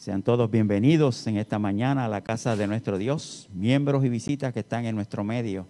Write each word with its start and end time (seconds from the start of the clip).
Sean 0.00 0.22
todos 0.22 0.50
bienvenidos 0.50 1.26
en 1.26 1.36
esta 1.36 1.58
mañana 1.58 2.06
a 2.06 2.08
la 2.08 2.22
casa 2.22 2.56
de 2.56 2.66
nuestro 2.66 2.96
Dios, 2.96 3.50
miembros 3.52 4.02
y 4.02 4.08
visitas 4.08 4.54
que 4.54 4.60
están 4.60 4.86
en 4.86 4.94
nuestro 4.94 5.24
medio. 5.24 5.66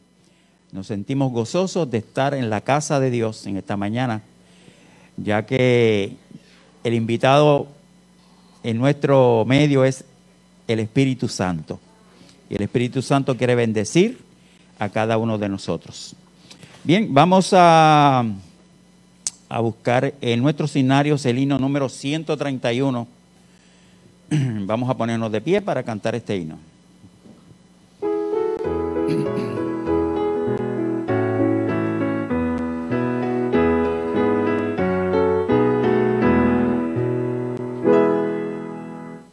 Nos 0.70 0.86
sentimos 0.86 1.32
gozosos 1.32 1.90
de 1.90 1.98
estar 1.98 2.34
en 2.34 2.48
la 2.48 2.60
casa 2.60 3.00
de 3.00 3.10
Dios 3.10 3.44
en 3.48 3.56
esta 3.56 3.76
mañana, 3.76 4.22
ya 5.16 5.44
que 5.46 6.14
el 6.84 6.94
invitado 6.94 7.66
en 8.62 8.78
nuestro 8.78 9.44
medio 9.48 9.84
es 9.84 10.04
el 10.68 10.78
Espíritu 10.78 11.26
Santo. 11.26 11.80
Y 12.48 12.54
el 12.54 12.62
Espíritu 12.62 13.02
Santo 13.02 13.36
quiere 13.36 13.56
bendecir 13.56 14.20
a 14.78 14.90
cada 14.90 15.18
uno 15.18 15.38
de 15.38 15.48
nosotros. 15.48 16.14
Bien, 16.84 17.12
vamos 17.12 17.52
a, 17.52 18.24
a 19.48 19.60
buscar 19.60 20.14
en 20.20 20.40
nuestro 20.40 20.66
escenario 20.66 21.16
el 21.24 21.48
número 21.48 21.88
131. 21.88 23.19
Vamos 24.66 24.88
a 24.88 24.94
ponernos 24.94 25.32
de 25.32 25.40
pie 25.40 25.60
para 25.60 25.82
cantar 25.82 26.14
este 26.14 26.36
himno. 26.36 26.58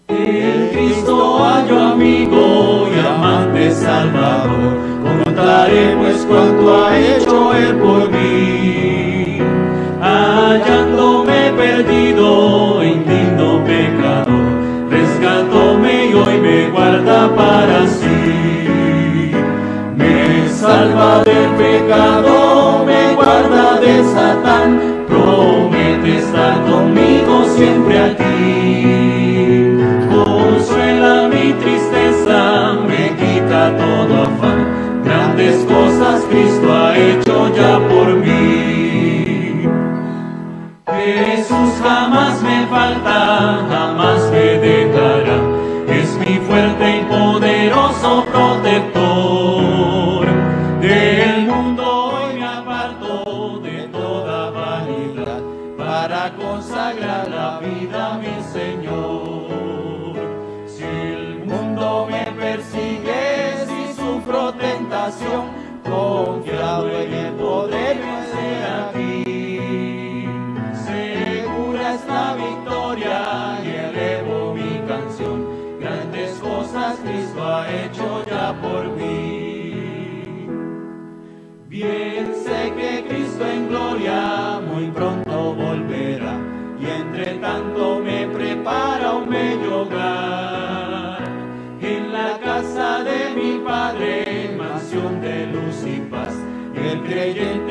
En 0.08 0.70
Cristo 0.72 1.44
hallo 1.44 1.80
amigo 1.80 2.88
y 2.94 3.00
amante 3.00 3.72
Salvador, 3.72 4.78
contaré 5.24 5.96
pues 5.98 6.26
cuanto 6.26 6.86
ha 6.86 6.98
hecho 6.98 7.54
Él 7.54 7.76
por 7.76 8.07
guarda 16.88 17.36
para 17.36 17.86
sí. 17.88 19.32
Me 19.98 20.48
salva 20.50 21.22
del 21.26 21.50
pecado, 21.58 22.86
me 22.86 23.14
guarda 23.14 23.80
de 23.82 24.04
Satán, 24.14 25.04
promete 25.08 26.18
estar 26.20 26.64
conmigo 26.64 27.44
siempre 27.58 28.00
aquí. 28.00 29.78
Consuela 30.10 31.28
mi 31.28 31.52
tristeza, 31.62 32.40
me 32.88 33.04
quita 33.20 33.76
todo 33.76 34.24
afán, 34.24 34.60
grandes 35.04 35.66
cosas 35.66 36.24
Cristo 36.30 36.74
ha 36.74 36.98
hecho 36.98 37.54
ya 37.54 37.80
por 37.90 38.16
mí. 38.16 39.68
Jesús 40.88 41.72
jamás 41.84 42.42
me 42.42 42.66
falta, 42.68 43.66
jamás 43.70 44.32
me 44.32 44.58
dejará, 44.60 44.87
tanto 87.42 88.00
me 88.00 88.28
prepara 88.28 89.14
un 89.14 89.30
bello 89.30 89.82
hogar. 89.82 91.24
En 91.82 92.12
la 92.12 92.40
casa 92.40 93.04
de 93.04 93.36
mi 93.36 93.60
Padre, 93.60 94.56
mansión 94.58 95.22
de 95.22 95.48
luz 95.48 95.84
y 95.86 96.00
paz, 96.10 96.34
el 96.76 97.02
creyente 97.04 97.67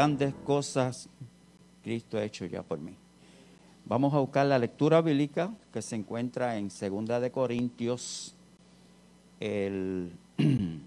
Grandes 0.00 0.32
cosas 0.46 1.10
Cristo 1.82 2.16
ha 2.16 2.24
hecho 2.24 2.46
ya 2.46 2.62
por 2.62 2.78
mí. 2.78 2.96
Vamos 3.84 4.14
a 4.14 4.18
buscar 4.18 4.46
la 4.46 4.58
lectura 4.58 5.02
bíblica 5.02 5.52
que 5.70 5.82
se 5.82 5.94
encuentra 5.94 6.56
en 6.56 6.70
Segunda 6.70 7.20
de 7.20 7.30
Corintios, 7.30 8.34
el 9.40 10.10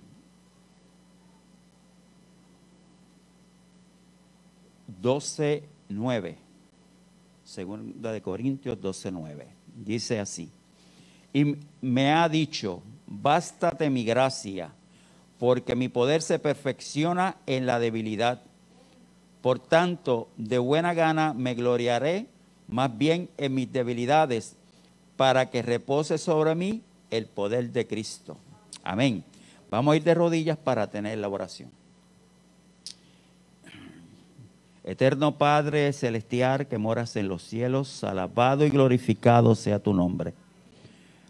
doce 4.88 5.69
nueve. 5.90 6.40
Segunda 7.44 8.12
de 8.12 8.19
Corintios 8.19 8.79
12:9. 8.79 9.46
Dice 9.75 10.19
así: 10.19 10.50
Y 11.31 11.56
me 11.81 12.12
ha 12.13 12.28
dicho, 12.28 12.81
bástate 13.06 13.91
mi 13.91 14.03
gracia, 14.06 14.73
porque 15.38 15.75
mi 15.75 15.88
poder 15.88 16.23
se 16.23 16.40
perfecciona 16.40 17.38
en 17.46 17.68
la 17.68 17.78
debilidad. 17.78 18.41
Por 19.43 19.59
tanto, 19.59 20.29
de 20.37 20.57
buena 20.57 20.93
gana 20.93 21.33
me 21.33 21.53
gloriaré 21.53 22.27
más 22.69 22.97
bien 22.97 23.29
en 23.37 23.53
mis 23.53 23.71
debilidades, 23.71 24.55
para 25.17 25.49
que 25.49 25.61
repose 25.61 26.17
sobre 26.17 26.55
mí 26.55 26.81
el 27.11 27.25
poder 27.25 27.71
de 27.73 27.85
Cristo. 27.85 28.37
Amén. 28.85 29.23
Vamos 29.69 29.93
a 29.93 29.97
ir 29.97 30.03
de 30.03 30.13
rodillas 30.13 30.57
para 30.57 30.89
tener 30.89 31.17
la 31.17 31.27
oración. 31.27 31.69
Eterno 34.85 35.37
Padre 35.37 35.91
Celestial 35.91 36.67
que 36.67 36.77
moras 36.77 37.17
en 37.17 37.27
los 37.27 37.43
cielos, 37.43 38.05
alabado 38.05 38.65
y 38.65 38.69
glorificado 38.69 39.55
sea 39.55 39.77
tu 39.79 39.93
nombre. 39.93 40.33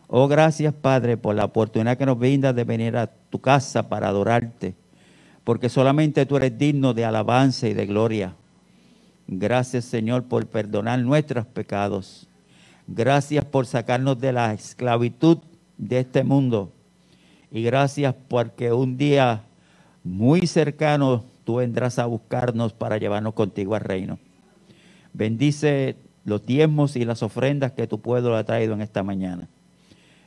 Oh, 0.08 0.28
gracias 0.28 0.72
Padre 0.72 1.18
por 1.18 1.34
la 1.34 1.46
oportunidad 1.46 1.98
que 1.98 2.06
nos 2.06 2.20
brindas 2.20 2.56
de 2.56 2.64
venir 2.64 2.96
a 2.96 3.08
tu 3.08 3.40
casa 3.40 3.90
para 3.90 4.10
adorarte, 4.10 4.76
porque 5.44 5.70
solamente 5.70 6.26
tú 6.26 6.38
eres 6.38 6.58
digno 6.58 6.94
de 6.94 7.06
alabanza 7.06 7.68
y 7.68 7.74
de 7.74 7.86
gloria. 7.86 8.36
Gracias 9.28 9.86
Señor 9.86 10.24
por 10.24 10.48
perdonar 10.48 11.00
nuestros 11.00 11.46
pecados. 11.46 12.28
Gracias 12.88 13.46
por 13.46 13.66
sacarnos 13.66 14.20
de 14.20 14.34
la 14.34 14.54
esclavitud 14.54 15.38
de 15.78 16.00
este 16.00 16.24
mundo. 16.24 16.72
Y 17.52 17.64
gracias 17.64 18.16
porque 18.28 18.74
un 18.74 18.98
día 18.98 19.44
muy 20.04 20.48
cercano 20.48 21.24
tú 21.44 21.56
vendrás 21.56 22.00
a 22.00 22.06
buscarnos 22.06 22.74
para 22.74 22.98
llevarnos 22.98 23.34
contigo 23.34 23.76
al 23.76 23.82
reino. 23.82 24.20
Bendice 25.14 25.96
los 26.26 26.46
diezmos 26.46 26.96
y 26.96 27.06
las 27.06 27.22
ofrendas 27.22 27.74
que 27.74 27.88
tu 27.88 28.00
pueblo 28.02 28.36
ha 28.36 28.44
traído 28.44 28.74
en 28.74 28.82
esta 28.82 29.04
mañana. 29.04 29.48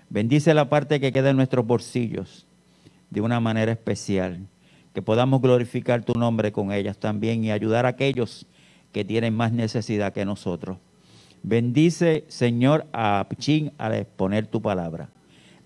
Bendice 0.09 0.54
la 0.54 0.69
parte 0.69 1.00
que 1.00 1.12
queda 1.12 1.31
en 1.31 1.37
nuestros 1.37 1.66
bolsillos 1.66 2.47
de 3.10 3.21
una 3.21 3.41
manera 3.41 3.72
especial. 3.72 4.47
Que 4.97 5.03
podamos 5.03 5.43
glorificar 5.43 6.07
tu 6.07 6.15
nombre 6.15 6.53
con 6.53 6.72
ellas 6.72 6.97
también 6.97 7.45
y 7.45 7.51
ayudar 7.51 7.84
a 7.84 7.91
aquellos 7.91 8.47
que 8.93 9.04
tienen 9.04 9.37
más 9.37 9.53
necesidad 9.53 10.15
que 10.15 10.25
nosotros. 10.25 10.78
Bendice, 11.43 12.25
Señor, 12.28 12.87
a 12.95 13.27
Pichín 13.28 13.72
al 13.77 13.93
exponer 13.93 14.47
tu 14.47 14.63
palabra. 14.63 15.10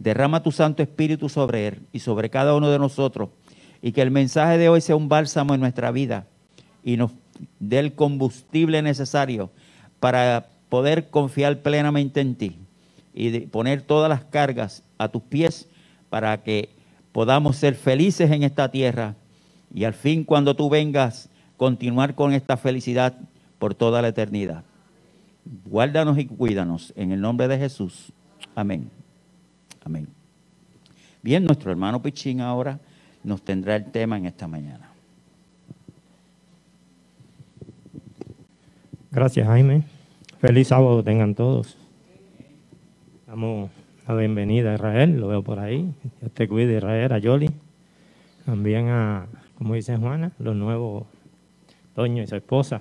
Derrama 0.01 0.43
tu 0.43 0.51
Santo 0.51 0.83
Espíritu 0.83 1.29
sobre 1.29 1.69
él 1.69 1.83
y 1.93 2.01
sobre 2.01 2.29
cada 2.29 2.57
uno 2.57 2.73
de 2.73 2.81
nosotros 2.81 3.29
y 3.81 3.93
que 3.93 4.03
el 4.03 4.11
mensaje 4.11 4.59
de 4.59 4.69
hoy 4.69 4.81
sea 4.81 4.97
un 4.97 5.09
bálsamo 5.09 5.55
en 5.55 5.61
nuestra 5.61 5.93
vida 5.93 6.27
y 6.83 6.97
nos 6.97 7.13
dé 7.61 7.79
el 7.79 7.95
combustible 7.95 8.83
necesario 8.83 9.53
para 10.01 10.49
poder 10.69 11.09
confiar 11.09 11.61
plenamente 11.63 12.21
en 12.21 12.35
ti 12.35 12.57
y 13.15 13.43
poner 13.43 13.83
todas 13.83 14.09
las 14.09 14.25
cargas 14.25 14.83
a 14.99 15.07
tus 15.07 15.23
pies 15.23 15.69
para 16.09 16.43
que 16.43 16.71
podamos 17.13 17.55
ser 17.59 17.77
felices 17.77 18.33
en 18.33 18.43
esta 18.43 18.73
tierra 18.73 19.15
y 19.75 19.85
al 19.85 19.95
fin 19.95 20.25
cuando 20.25 20.55
tú 20.55 20.69
vengas 20.69 21.29
continuar 21.57 22.15
con 22.15 22.33
esta 22.33 22.57
felicidad 22.57 23.17
por 23.59 23.75
toda 23.75 24.03
la 24.03 24.09
eternidad. 24.09 24.65
Guárdanos 25.67 26.19
y 26.19 26.27
cuídanos 26.27 26.93
en 26.97 27.13
el 27.13 27.21
nombre 27.21 27.49
de 27.49 27.59
Jesús. 27.59 28.13
Amén. 28.55 28.91
Amén. 29.85 30.09
Bien, 31.23 31.45
nuestro 31.45 31.71
hermano 31.71 32.03
Pichín 32.03 32.41
ahora 32.41 32.81
nos 33.23 33.43
tendrá 33.43 33.77
el 33.77 33.91
tema 33.91 34.17
en 34.17 34.27
esta 34.27 34.49
mañana. 34.49 34.91
Gracias, 39.11 39.47
Jaime. 39.47 39.83
Feliz 40.39 40.69
sábado 40.69 41.03
tengan 41.03 41.35
todos. 41.35 41.77
Damos 43.27 43.71
la 44.09 44.15
bienvenida 44.15 44.73
a 44.73 44.75
Israel, 44.75 45.21
lo 45.21 45.29
veo 45.29 45.43
por 45.43 45.59
ahí. 45.59 45.93
Dios 46.21 46.33
te 46.33 46.49
cuide, 46.49 46.77
Israel, 46.77 47.13
a 47.13 47.19
Yoli. 47.19 47.51
También 48.47 48.89
a, 48.89 49.27
como 49.61 49.75
dice 49.75 49.95
Juana, 49.99 50.33
los 50.39 50.57
nuevos 50.57 51.05
Toño 51.95 52.23
y 52.23 52.27
su 52.27 52.35
esposa. 52.35 52.81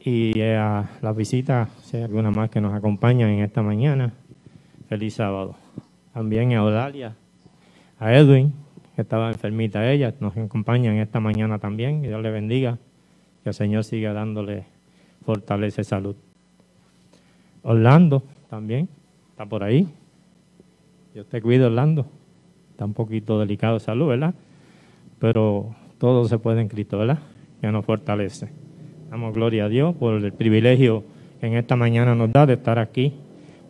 Y 0.00 0.40
a 0.40 0.90
la 1.00 1.12
visita, 1.12 1.68
si 1.84 1.98
hay 1.98 2.02
alguna 2.02 2.32
más 2.32 2.50
que 2.50 2.60
nos 2.60 2.74
acompañan 2.74 3.30
en 3.30 3.44
esta 3.44 3.62
mañana. 3.62 4.12
Feliz 4.88 5.14
sábado. 5.14 5.54
También 6.12 6.52
a 6.54 6.64
Odalia, 6.64 7.14
a 8.00 8.12
Edwin, 8.12 8.54
que 8.96 9.02
estaba 9.02 9.28
enfermita 9.28 9.88
ella, 9.88 10.12
nos 10.18 10.36
acompaña 10.36 10.90
en 10.90 10.98
esta 10.98 11.20
mañana 11.20 11.60
también. 11.60 12.02
Que 12.02 12.08
Dios 12.08 12.20
le 12.20 12.32
bendiga. 12.32 12.78
Que 13.44 13.50
el 13.50 13.54
Señor 13.54 13.84
siga 13.84 14.12
dándole 14.12 14.64
fortaleza 15.24 15.80
y 15.80 15.84
salud. 15.84 16.16
Orlando 17.62 18.24
también 18.50 18.88
está 19.30 19.46
por 19.46 19.62
ahí. 19.62 19.86
Dios 21.14 21.28
te 21.28 21.40
cuide, 21.40 21.66
Orlando. 21.66 22.04
Está 22.72 22.84
un 22.84 22.94
poquito 22.94 23.38
delicado 23.38 23.74
de 23.74 23.80
salud, 23.80 24.08
¿verdad? 24.08 24.34
Pero 25.18 25.74
todo 25.98 26.26
se 26.28 26.38
puede 26.38 26.60
en 26.60 26.68
Cristo, 26.68 26.98
¿verdad? 26.98 27.18
Que 27.60 27.70
nos 27.72 27.84
fortalece. 27.84 28.48
Damos 29.10 29.34
gloria 29.34 29.64
a 29.64 29.68
Dios 29.68 29.94
por 29.94 30.14
el 30.14 30.32
privilegio 30.32 31.04
que 31.40 31.46
en 31.46 31.54
esta 31.54 31.76
mañana 31.76 32.14
nos 32.14 32.32
da 32.32 32.46
de 32.46 32.54
estar 32.54 32.78
aquí 32.78 33.14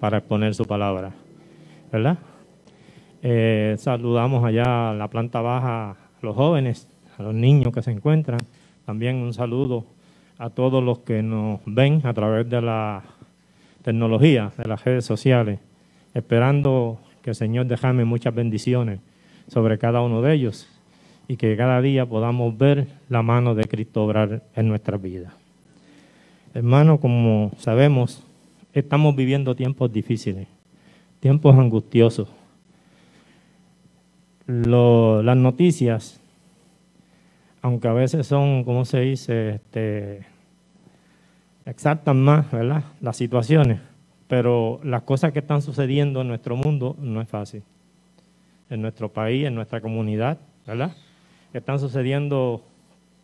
para 0.01 0.19
exponer 0.19 0.55
su 0.55 0.65
palabra, 0.65 1.13
¿verdad? 1.93 2.19
Eh, 3.23 3.77
saludamos 3.79 4.45
allá 4.45 4.91
a 4.91 4.95
la 4.95 5.09
planta 5.09 5.41
baja 5.41 5.91
a 5.91 5.97
los 6.23 6.35
jóvenes, 6.35 6.89
a 7.19 7.23
los 7.23 7.35
niños 7.35 7.73
que 7.73 7.83
se 7.83 7.91
encuentran. 7.91 8.41
También 8.85 9.17
un 9.17 9.33
saludo 9.33 9.85
a 10.39 10.51
todos 10.51 10.83
los 10.83 11.01
que 11.01 11.23
nos 11.23 11.61
ven 11.65 12.01
a 12.05 12.13
través 12.13 12.49
de 12.49 12.61
la 12.61 13.03
tecnología, 13.83 14.53
de 14.57 14.69
las 14.69 14.85
redes 14.85 15.05
sociales, 15.05 15.61
esperando 16.15 16.99
que 17.23 17.31
el 17.31 17.37
Señor 17.37 17.67
dejame 17.67 18.05
muchas 18.05 18.35
bendiciones 18.35 19.01
sobre 19.49 19.79
cada 19.79 20.03
uno 20.03 20.23
de 20.23 20.35
ellos 20.35 20.69
y 21.29 21.37
que 21.37 21.57
cada 21.57 21.81
día 21.81 22.07
podamos 22.07 22.57
ver 22.57 22.87
la 23.09 23.23
mano 23.23 23.55
de 23.55 23.65
Cristo 23.65 24.05
obrar 24.05 24.43
en 24.55 24.69
nuestra 24.69 24.97
vida. 24.97 25.35
Hermano, 26.55 26.99
como 26.99 27.53
sabemos, 27.59 28.23
estamos 28.73 29.15
viviendo 29.15 29.55
tiempos 29.55 29.93
difíciles, 29.93 30.47
tiempos 31.21 31.57
angustiosos. 31.57 32.29
Las 34.47 35.37
noticias 35.37 36.21
aunque 37.67 37.89
a 37.89 37.93
veces 37.93 38.29
son, 38.29 38.63
¿cómo 38.63 38.85
se 38.85 39.01
dice?, 39.01 39.57
este, 39.57 40.25
exaltan 41.65 42.23
más, 42.23 42.49
¿verdad?, 42.53 42.85
las 43.01 43.17
situaciones, 43.17 43.81
pero 44.29 44.79
las 44.85 45.03
cosas 45.03 45.33
que 45.33 45.41
están 45.41 45.63
sucediendo 45.63 46.21
en 46.21 46.29
nuestro 46.29 46.55
mundo 46.55 46.95
no 47.01 47.21
es 47.21 47.29
fácil. 47.29 47.65
En 48.71 48.83
nuestro 48.83 49.13
país, 49.13 49.47
en 49.47 49.57
nuestra 49.57 49.81
comunidad, 49.81 50.39
¿verdad? 50.65 50.93
Están 51.57 51.79
sucediendo 51.79 52.63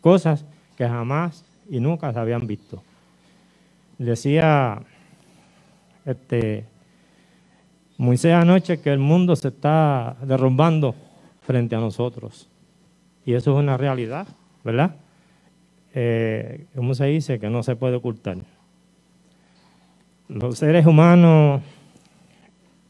cosas 0.01 0.43
que 0.75 0.87
jamás 0.87 1.45
y 1.69 1.79
nunca 1.79 2.11
se 2.11 2.19
habían 2.19 2.47
visto. 2.47 2.81
Decía 3.99 4.81
este, 6.03 6.65
Moisés 7.97 8.33
anoche 8.33 8.81
que 8.81 8.91
el 8.91 8.97
mundo 8.97 9.35
se 9.35 9.49
está 9.49 10.17
derrumbando 10.23 10.95
frente 11.41 11.75
a 11.75 11.79
nosotros. 11.79 12.49
Y 13.23 13.33
eso 13.33 13.51
es 13.51 13.57
una 13.57 13.77
realidad, 13.77 14.27
¿verdad? 14.63 14.95
Eh, 15.93 16.65
¿Cómo 16.75 16.95
se 16.95 17.05
dice? 17.05 17.39
Que 17.39 17.51
no 17.51 17.61
se 17.61 17.75
puede 17.75 17.97
ocultar. 17.97 18.37
Los 20.27 20.57
seres 20.57 20.87
humanos 20.87 21.61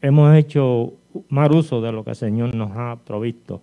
hemos 0.00 0.34
hecho 0.34 0.94
mal 1.28 1.52
uso 1.52 1.82
de 1.82 1.92
lo 1.92 2.02
que 2.02 2.10
el 2.10 2.16
Señor 2.16 2.54
nos 2.54 2.70
ha 2.74 2.96
provisto. 3.04 3.60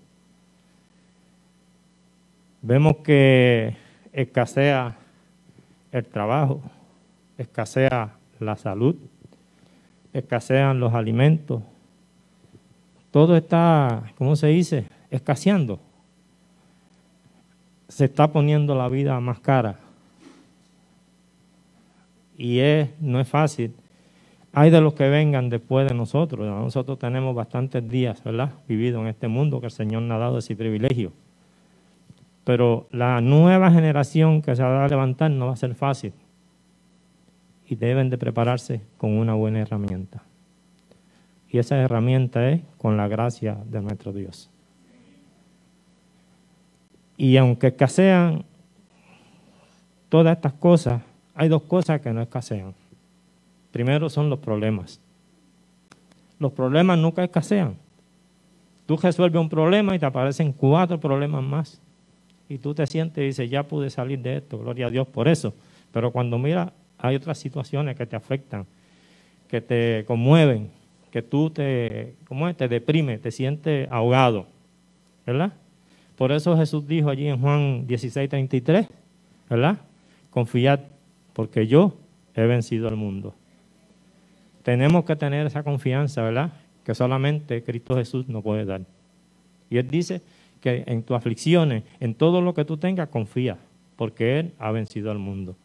Vemos 2.62 2.98
que 2.98 3.76
escasea 4.14 4.98
el 5.92 6.06
trabajo, 6.06 6.62
escasea 7.38 8.16
la 8.40 8.56
salud, 8.56 8.96
escasean 10.14 10.80
los 10.80 10.94
alimentos. 10.94 11.62
Todo 13.12 13.36
está, 13.36 14.04
¿cómo 14.18 14.36
se 14.36 14.48
dice? 14.48 14.86
Escaseando 15.10 15.80
se 17.92 18.06
está 18.06 18.32
poniendo 18.32 18.74
la 18.74 18.88
vida 18.88 19.20
más 19.20 19.42
cara. 19.42 19.78
Y 22.38 22.60
es, 22.60 22.90
no 23.02 23.20
es 23.20 23.28
fácil. 23.28 23.74
Hay 24.54 24.70
de 24.70 24.80
los 24.80 24.94
que 24.94 25.10
vengan 25.10 25.50
después 25.50 25.90
de 25.90 25.94
nosotros. 25.94 26.48
Nosotros 26.48 26.98
tenemos 26.98 27.36
bastantes 27.36 27.88
días, 27.88 28.24
¿verdad? 28.24 28.54
Vivido 28.68 29.02
en 29.02 29.08
este 29.08 29.28
mundo 29.28 29.60
que 29.60 29.66
el 29.66 29.72
Señor 29.72 30.04
nos 30.04 30.16
ha 30.16 30.20
dado 30.20 30.38
ese 30.38 30.56
privilegio. 30.56 31.12
Pero 32.44 32.88
la 32.92 33.22
nueva 33.22 33.72
generación 33.72 34.42
que 34.42 34.56
se 34.56 34.64
va 34.64 34.86
a 34.86 34.88
levantar 34.88 35.32
no 35.32 35.48
va 35.48 35.54
a 35.54 35.58
ser 35.58 35.76
fácil. 35.76 36.14
Y 37.68 37.76
deben 37.76 38.10
de 38.10 38.18
prepararse 38.18 38.82
con 38.98 39.18
una 39.18 39.34
buena 39.34 39.60
herramienta. 39.60 40.24
Y 41.50 41.60
esa 41.60 41.78
herramienta 41.78 42.50
es 42.50 42.62
con 42.78 42.98
la 42.98 43.08
gracia 43.08 43.58
de 43.66 43.82
nuestro 43.82 44.14
Dios. 44.14 44.50
Y 47.18 47.38
aunque 47.38 47.68
escasean 47.68 48.46
todas 50.10 50.36
estas 50.36 50.54
cosas, 50.54 51.02
hay 51.36 51.50
dos 51.50 51.62
cosas 51.64 52.02
que 52.02 52.12
no 52.12 52.22
escasean. 52.22 52.74
Primero 53.72 54.10
son 54.10 54.30
los 54.30 54.40
problemas. 54.40 55.00
Los 56.40 56.52
problemas 56.54 56.98
nunca 56.98 57.24
escasean. 57.24 57.76
Tú 58.86 58.98
resuelves 58.98 59.40
un 59.40 59.50
problema 59.50 59.96
y 59.96 60.00
te 60.00 60.06
aparecen 60.06 60.52
cuatro 60.52 61.00
problemas 61.00 61.44
más. 61.44 61.82
Y 62.52 62.58
tú 62.58 62.74
te 62.76 62.86
sientes 62.86 63.24
y 63.24 63.28
dices, 63.28 63.50
ya 63.50 63.64
pude 63.64 63.90
salir 63.90 64.20
de 64.20 64.36
esto, 64.36 64.60
gloria 64.60 64.88
a 64.88 64.90
Dios 64.90 65.08
por 65.08 65.30
eso. 65.30 65.54
Pero 65.94 66.12
cuando 66.12 66.38
miras, 66.38 66.74
hay 66.98 67.16
otras 67.16 67.38
situaciones 67.38 67.96
que 67.96 68.06
te 68.06 68.18
afectan, 68.18 68.66
que 69.48 69.62
te 69.62 70.04
conmueven, 70.06 70.70
que 71.12 71.22
tú 71.22 71.50
te, 71.50 72.16
¿cómo 72.28 72.50
es? 72.50 72.58
te 72.58 72.68
deprime, 72.68 73.20
te 73.20 73.32
sientes 73.32 73.88
ahogado. 73.90 74.48
¿Verdad? 75.26 75.54
Por 76.18 76.34
eso 76.34 76.58
Jesús 76.58 76.86
dijo 76.86 77.10
allí 77.10 77.30
en 77.30 77.40
Juan 77.40 77.88
16, 77.88 78.30
33, 78.30 78.86
¿verdad? 79.50 79.78
Confiad, 80.30 80.82
porque 81.32 81.68
yo 81.68 81.94
he 82.36 82.46
vencido 82.46 82.90
al 82.90 82.98
mundo. 82.98 83.34
Tenemos 84.62 85.06
que 85.06 85.16
tener 85.16 85.48
esa 85.48 85.64
confianza, 85.64 86.22
¿verdad? 86.22 86.52
Que 86.84 86.96
solamente 86.96 87.64
Cristo 87.64 87.96
Jesús 87.96 88.28
nos 88.28 88.44
puede 88.44 88.66
dar. 88.66 88.82
Y 89.70 89.78
Él 89.78 89.88
dice 89.88 90.22
que 90.62 90.84
en 90.88 91.04
tus 91.04 91.18
aflicciones, 91.18 91.84
en 92.00 92.16
todo 92.16 92.42
lo 92.42 92.54
que 92.54 92.64
tú 92.64 92.78
tengas, 92.78 93.10
confía, 93.10 93.58
porque 93.98 94.40
Él 94.40 94.54
ha 94.60 94.72
vencido 94.72 95.12
al 95.12 95.20
mundo. 95.20 95.58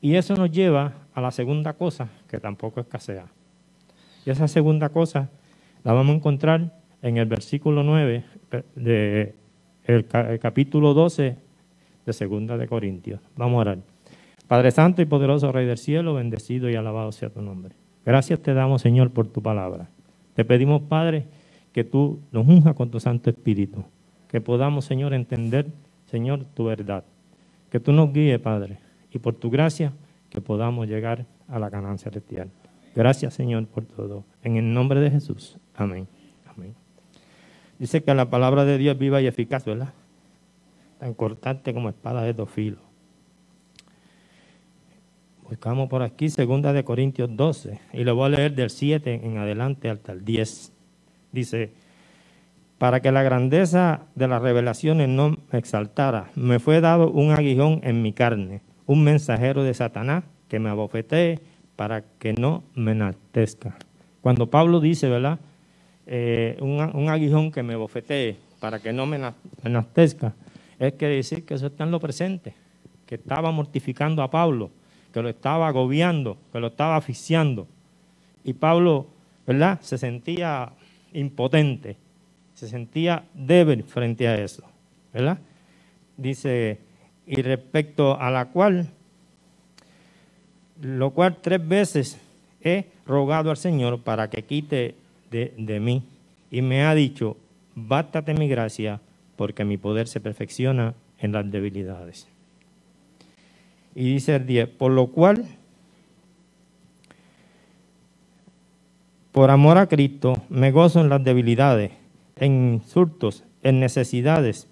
Y 0.00 0.16
eso 0.16 0.34
nos 0.34 0.50
lleva 0.50 0.94
a 1.14 1.20
la 1.20 1.30
segunda 1.30 1.74
cosa, 1.74 2.08
que 2.28 2.40
tampoco 2.40 2.80
escasea. 2.80 3.26
Y 4.26 4.30
esa 4.30 4.48
segunda 4.48 4.88
cosa 4.88 5.30
la 5.84 5.92
vamos 5.92 6.14
a 6.14 6.16
encontrar 6.16 6.80
en 7.02 7.16
el 7.16 7.26
versículo 7.26 7.82
9 7.82 8.24
de 8.74 9.34
el, 9.88 10.06
capítulo 10.38 10.94
12 10.94 11.36
de 12.06 12.12
Segunda 12.12 12.56
de 12.56 12.68
Corintios. 12.68 13.20
Vamos 13.36 13.58
a 13.58 13.60
orar. 13.60 13.78
Padre 14.46 14.70
Santo 14.70 15.02
y 15.02 15.06
poderoso 15.06 15.50
Rey 15.50 15.66
del 15.66 15.78
cielo, 15.78 16.14
bendecido 16.14 16.70
y 16.70 16.76
alabado 16.76 17.10
sea 17.10 17.30
tu 17.30 17.42
nombre. 17.42 17.74
Gracias 18.04 18.40
te 18.40 18.54
damos, 18.54 18.82
Señor, 18.82 19.10
por 19.10 19.28
tu 19.28 19.42
palabra. 19.42 19.88
Te 20.34 20.44
pedimos, 20.44 20.82
Padre, 20.82 21.26
que 21.72 21.84
tú 21.84 22.20
nos 22.32 22.46
unjas 22.46 22.74
con 22.74 22.90
tu 22.90 23.00
Santo 23.00 23.30
Espíritu, 23.30 23.84
que 24.28 24.40
podamos, 24.40 24.84
Señor, 24.84 25.14
entender, 25.14 25.66
Señor, 26.06 26.44
tu 26.54 26.64
verdad. 26.64 27.04
Que 27.70 27.80
tú 27.80 27.92
nos 27.92 28.12
guíes, 28.12 28.38
Padre, 28.38 28.78
y 29.12 29.18
por 29.18 29.34
tu 29.34 29.50
gracia, 29.50 29.92
que 30.30 30.40
podamos 30.40 30.86
llegar 30.86 31.26
a 31.48 31.58
la 31.58 31.70
ganancia 31.70 32.10
celestial. 32.10 32.50
Gracias, 32.94 33.34
Señor, 33.34 33.66
por 33.66 33.84
todo. 33.84 34.24
En 34.42 34.56
el 34.56 34.72
nombre 34.72 35.00
de 35.00 35.10
Jesús. 35.10 35.58
Amén. 35.74 36.06
Dice 37.78 38.02
que 38.02 38.12
la 38.12 38.28
palabra 38.28 38.64
de 38.64 38.76
Dios 38.76 38.94
es 38.94 38.98
viva 38.98 39.22
y 39.22 39.26
eficaz, 39.26 39.64
¿verdad? 39.64 39.94
Tan 40.98 41.14
cortante 41.14 41.72
como 41.72 41.88
espada 41.88 42.22
de 42.22 42.32
dos 42.32 42.50
filos. 42.50 42.80
Buscamos 45.48 45.88
por 45.88 46.02
aquí, 46.02 46.28
segunda 46.28 46.72
de 46.72 46.84
Corintios 46.84 47.34
12, 47.34 47.80
y 47.92 48.04
lo 48.04 48.16
voy 48.16 48.26
a 48.26 48.36
leer 48.36 48.54
del 48.54 48.70
7 48.70 49.20
en 49.24 49.38
adelante 49.38 49.88
hasta 49.88 50.12
el 50.12 50.24
10. 50.24 50.72
Dice, 51.32 51.72
para 52.78 53.00
que 53.00 53.10
la 53.12 53.22
grandeza 53.22 54.02
de 54.14 54.28
las 54.28 54.40
revelaciones 54.40 55.08
no 55.08 55.36
me 55.52 55.58
exaltara, 55.58 56.30
me 56.36 56.58
fue 56.60 56.80
dado 56.80 57.10
un 57.10 57.32
aguijón 57.32 57.80
en 57.82 58.02
mi 58.02 58.12
carne, 58.12 58.60
un 58.86 59.02
mensajero 59.04 59.64
de 59.64 59.74
Satanás 59.74 60.24
que 60.48 60.58
me 60.60 60.70
abofetee 60.70 61.40
para 61.76 62.02
que 62.18 62.32
no 62.34 62.62
me 62.74 62.92
enaltezca. 62.92 63.76
Cuando 64.20 64.48
Pablo 64.48 64.80
dice, 64.80 65.08
¿verdad? 65.08 65.38
eh, 66.06 66.56
un, 66.60 67.08
aguijón 67.10 67.50
que 67.52 67.62
me 67.62 67.76
bofetee 67.76 68.36
para 68.60 68.78
que 68.80 68.92
no 68.92 69.04
me 69.06 69.18
na- 69.18 69.34
me 69.62 69.70
enastezca, 69.70 70.32
es 70.78 70.94
que 70.94 71.06
decir 71.06 71.44
que 71.44 71.54
eso 71.54 71.66
está 71.66 71.84
en 71.84 71.90
lo 71.90 72.00
presente, 72.00 72.54
que 73.06 73.16
estaba 73.16 73.50
mortificando 73.50 74.22
a 74.22 74.30
Pablo, 74.30 74.70
que 75.12 75.20
lo 75.20 75.28
estaba 75.28 75.68
agobiando, 75.68 76.38
que 76.52 76.60
lo 76.60 76.68
estaba 76.68 76.96
asfixiando. 76.96 77.66
Y 78.44 78.54
Pablo, 78.54 79.06
¿verdad? 79.46 79.78
Se 79.82 79.98
sentía 79.98 80.70
impotente, 81.12 81.96
se 82.58 82.66
sentía 82.66 83.22
débil 83.34 83.84
frente 83.84 84.26
a 84.26 84.36
eso, 84.36 84.64
¿verdad? 85.14 85.38
Dice, 86.16 86.80
y 87.24 87.40
respecto 87.40 88.20
a 88.20 88.32
la 88.32 88.46
cual, 88.46 88.88
lo 90.80 91.10
cual 91.10 91.36
tres 91.40 91.66
veces 91.68 92.18
he 92.60 92.86
rogado 93.06 93.50
al 93.50 93.56
Señor 93.56 94.00
para 94.00 94.28
que 94.28 94.42
quite 94.42 94.96
de, 95.30 95.54
de 95.56 95.78
mí. 95.78 96.02
Y 96.50 96.62
me 96.62 96.82
ha 96.82 96.96
dicho, 96.96 97.36
bástate 97.76 98.34
mi 98.34 98.48
gracia, 98.48 99.00
porque 99.36 99.64
mi 99.64 99.76
poder 99.76 100.08
se 100.08 100.18
perfecciona 100.18 100.94
en 101.20 101.30
las 101.30 101.48
debilidades. 101.48 102.26
Y 103.94 104.14
dice 104.14 104.34
el 104.34 104.46
10, 104.46 104.68
por 104.70 104.90
lo 104.90 105.06
cual, 105.06 105.44
por 109.30 109.48
amor 109.52 109.78
a 109.78 109.86
Cristo, 109.86 110.42
me 110.48 110.72
gozo 110.72 111.00
en 111.00 111.08
las 111.08 111.22
debilidades, 111.22 111.92
en 112.40 112.74
insultos, 112.74 113.44
en 113.62 113.80
necesidades, 113.80 114.68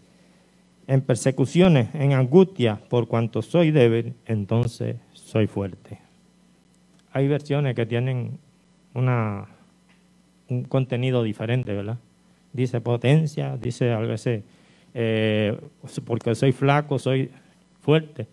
en 0.86 1.00
persecuciones, 1.00 1.94
en 1.94 2.12
angustia, 2.12 2.80
por 2.88 3.08
cuanto 3.08 3.42
soy 3.42 3.70
débil, 3.70 4.14
entonces 4.26 4.96
soy 5.12 5.46
fuerte. 5.46 5.98
Hay 7.12 7.28
versiones 7.28 7.74
que 7.74 7.86
tienen 7.86 8.38
una, 8.94 9.46
un 10.48 10.64
contenido 10.64 11.22
diferente, 11.22 11.74
¿verdad? 11.74 11.98
Dice 12.52 12.80
potencia, 12.80 13.56
dice 13.56 13.92
a 13.92 13.98
veces, 13.98 14.44
eh, 14.94 15.58
porque 16.04 16.34
soy 16.34 16.52
flaco, 16.52 16.98
soy 16.98 17.30
fuerte. 17.80 18.26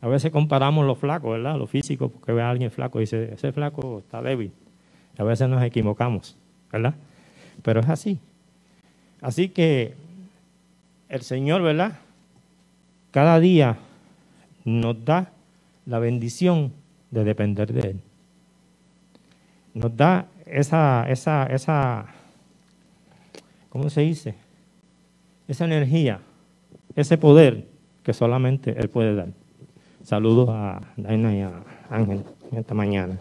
A 0.00 0.08
veces 0.08 0.30
comparamos 0.30 0.84
los 0.86 0.98
flacos, 0.98 1.30
¿verdad? 1.30 1.56
Los 1.56 1.70
físicos, 1.70 2.10
porque 2.12 2.32
ve 2.32 2.42
a 2.42 2.50
alguien 2.50 2.70
flaco 2.70 2.98
y 2.98 3.04
dice, 3.04 3.32
ese 3.32 3.52
flaco 3.52 4.00
está 4.00 4.20
débil. 4.20 4.52
A 5.16 5.24
veces 5.24 5.48
nos 5.48 5.62
equivocamos, 5.62 6.36
¿verdad? 6.70 6.94
Pero 7.62 7.80
es 7.80 7.88
así. 7.88 8.18
Así 9.24 9.48
que 9.48 9.94
el 11.08 11.22
Señor, 11.22 11.62
¿verdad? 11.62 11.96
Cada 13.10 13.40
día 13.40 13.78
nos 14.66 15.02
da 15.02 15.32
la 15.86 15.98
bendición 15.98 16.74
de 17.10 17.24
depender 17.24 17.72
de 17.72 17.80
Él. 17.88 18.00
Nos 19.72 19.96
da 19.96 20.26
esa, 20.44 21.08
esa, 21.08 21.46
esa, 21.46 22.04
¿cómo 23.70 23.88
se 23.88 24.02
dice? 24.02 24.34
Esa 25.48 25.64
energía, 25.64 26.20
ese 26.94 27.16
poder 27.16 27.66
que 28.02 28.12
solamente 28.12 28.78
Él 28.78 28.90
puede 28.90 29.14
dar. 29.14 29.28
Saludos 30.02 30.50
a 30.50 30.82
Daina 30.98 31.34
y 31.34 31.40
a 31.40 31.62
Ángel 31.88 32.24
esta 32.52 32.74
mañana. 32.74 33.18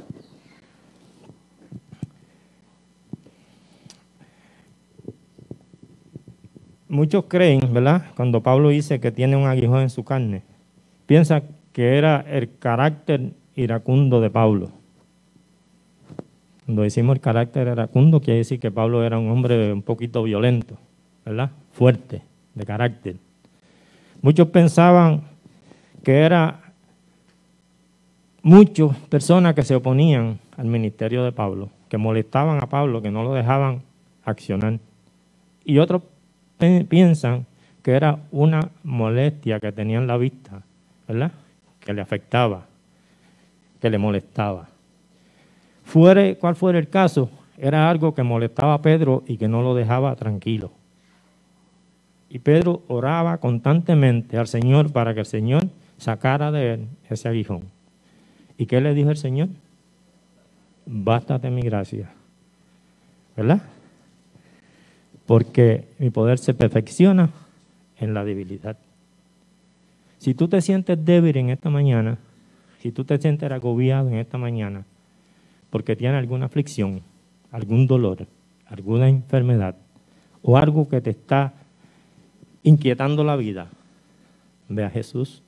Muchos 6.93 7.25
creen, 7.27 7.73
¿verdad? 7.73 8.05
Cuando 8.15 8.43
Pablo 8.43 8.69
dice 8.69 8.99
que 8.99 9.11
tiene 9.11 9.35
un 9.35 9.47
aguijón 9.47 9.81
en 9.81 9.89
su 9.89 10.03
carne, 10.03 10.43
piensa 11.07 11.41
que 11.71 11.97
era 11.97 12.23
el 12.29 12.55
carácter 12.59 13.31
iracundo 13.55 14.21
de 14.21 14.29
Pablo. 14.29 14.69
Cuando 16.67 16.83
decimos 16.83 17.15
el 17.15 17.19
carácter 17.19 17.67
iracundo, 17.67 18.21
quiere 18.21 18.37
decir 18.37 18.59
que 18.59 18.69
Pablo 18.69 19.03
era 19.03 19.17
un 19.17 19.31
hombre 19.31 19.73
un 19.73 19.81
poquito 19.81 20.21
violento, 20.21 20.77
¿verdad? 21.25 21.49
Fuerte, 21.71 22.21
de 22.53 22.63
carácter. 22.63 23.15
Muchos 24.21 24.49
pensaban 24.49 25.23
que 26.03 26.19
era 26.19 26.59
muchas 28.43 28.95
personas 29.09 29.55
que 29.55 29.63
se 29.63 29.73
oponían 29.73 30.37
al 30.57 30.67
ministerio 30.67 31.23
de 31.23 31.31
Pablo, 31.31 31.71
que 31.89 31.97
molestaban 31.97 32.61
a 32.61 32.69
Pablo, 32.69 33.01
que 33.01 33.09
no 33.09 33.23
lo 33.23 33.33
dejaban 33.33 33.81
accionar. 34.23 34.77
Y 35.65 35.79
otros 35.79 36.03
piensan 36.87 37.45
que 37.81 37.91
era 37.91 38.19
una 38.31 38.69
molestia 38.83 39.59
que 39.59 39.71
tenía 39.71 39.97
en 39.97 40.07
la 40.07 40.17
vista, 40.17 40.63
¿verdad? 41.07 41.31
Que 41.79 41.93
le 41.93 42.01
afectaba, 42.01 42.65
que 43.81 43.89
le 43.89 43.97
molestaba. 43.97 44.69
Fuere 45.83 46.37
cual 46.37 46.55
fuera 46.55 46.79
el 46.79 46.89
caso, 46.89 47.29
era 47.57 47.89
algo 47.89 48.15
que 48.15 48.23
molestaba 48.23 48.75
a 48.75 48.81
Pedro 48.81 49.23
y 49.27 49.37
que 49.37 49.47
no 49.47 49.61
lo 49.61 49.75
dejaba 49.75 50.15
tranquilo. 50.15 50.71
Y 52.29 52.39
Pedro 52.39 52.81
oraba 52.87 53.37
constantemente 53.37 54.37
al 54.37 54.47
Señor 54.47 54.91
para 54.91 55.13
que 55.13 55.19
el 55.19 55.25
Señor 55.25 55.67
sacara 55.97 56.51
de 56.51 56.73
él 56.73 56.87
ese 57.09 57.27
aguijón. 57.27 57.65
¿Y 58.57 58.65
qué 58.65 58.81
le 58.81 58.93
dijo 58.93 59.09
el 59.11 59.17
Señor? 59.17 59.49
Bástate 60.85 61.49
mi 61.51 61.61
gracia. 61.61 62.09
¿Verdad? 63.35 63.61
Porque 65.25 65.87
mi 65.99 66.09
poder 66.09 66.37
se 66.37 66.53
perfecciona 66.53 67.29
en 67.97 68.13
la 68.13 68.23
debilidad. 68.23 68.77
Si 70.17 70.33
tú 70.33 70.47
te 70.47 70.61
sientes 70.61 71.03
débil 71.03 71.37
en 71.37 71.49
esta 71.49 71.69
mañana, 71.69 72.17
si 72.79 72.91
tú 72.91 73.03
te 73.03 73.17
sientes 73.17 73.51
agobiado 73.51 74.09
en 74.09 74.15
esta 74.15 74.37
mañana, 74.37 74.85
porque 75.69 75.95
tienes 75.95 76.19
alguna 76.19 76.45
aflicción, 76.45 77.01
algún 77.51 77.87
dolor, 77.87 78.27
alguna 78.67 79.09
enfermedad 79.09 79.75
o 80.41 80.57
algo 80.57 80.87
que 80.87 81.01
te 81.01 81.11
está 81.11 81.53
inquietando 82.63 83.23
la 83.23 83.35
vida, 83.35 83.67
ve 84.69 84.83
a 84.83 84.89
Jesús 84.89 85.41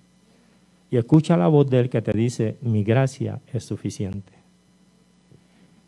y 0.92 0.98
escucha 0.98 1.38
la 1.38 1.48
voz 1.48 1.70
de 1.70 1.80
Él 1.80 1.90
que 1.90 2.02
te 2.02 2.12
dice, 2.12 2.58
mi 2.62 2.84
gracia 2.84 3.40
es 3.52 3.64
suficiente. 3.66 4.34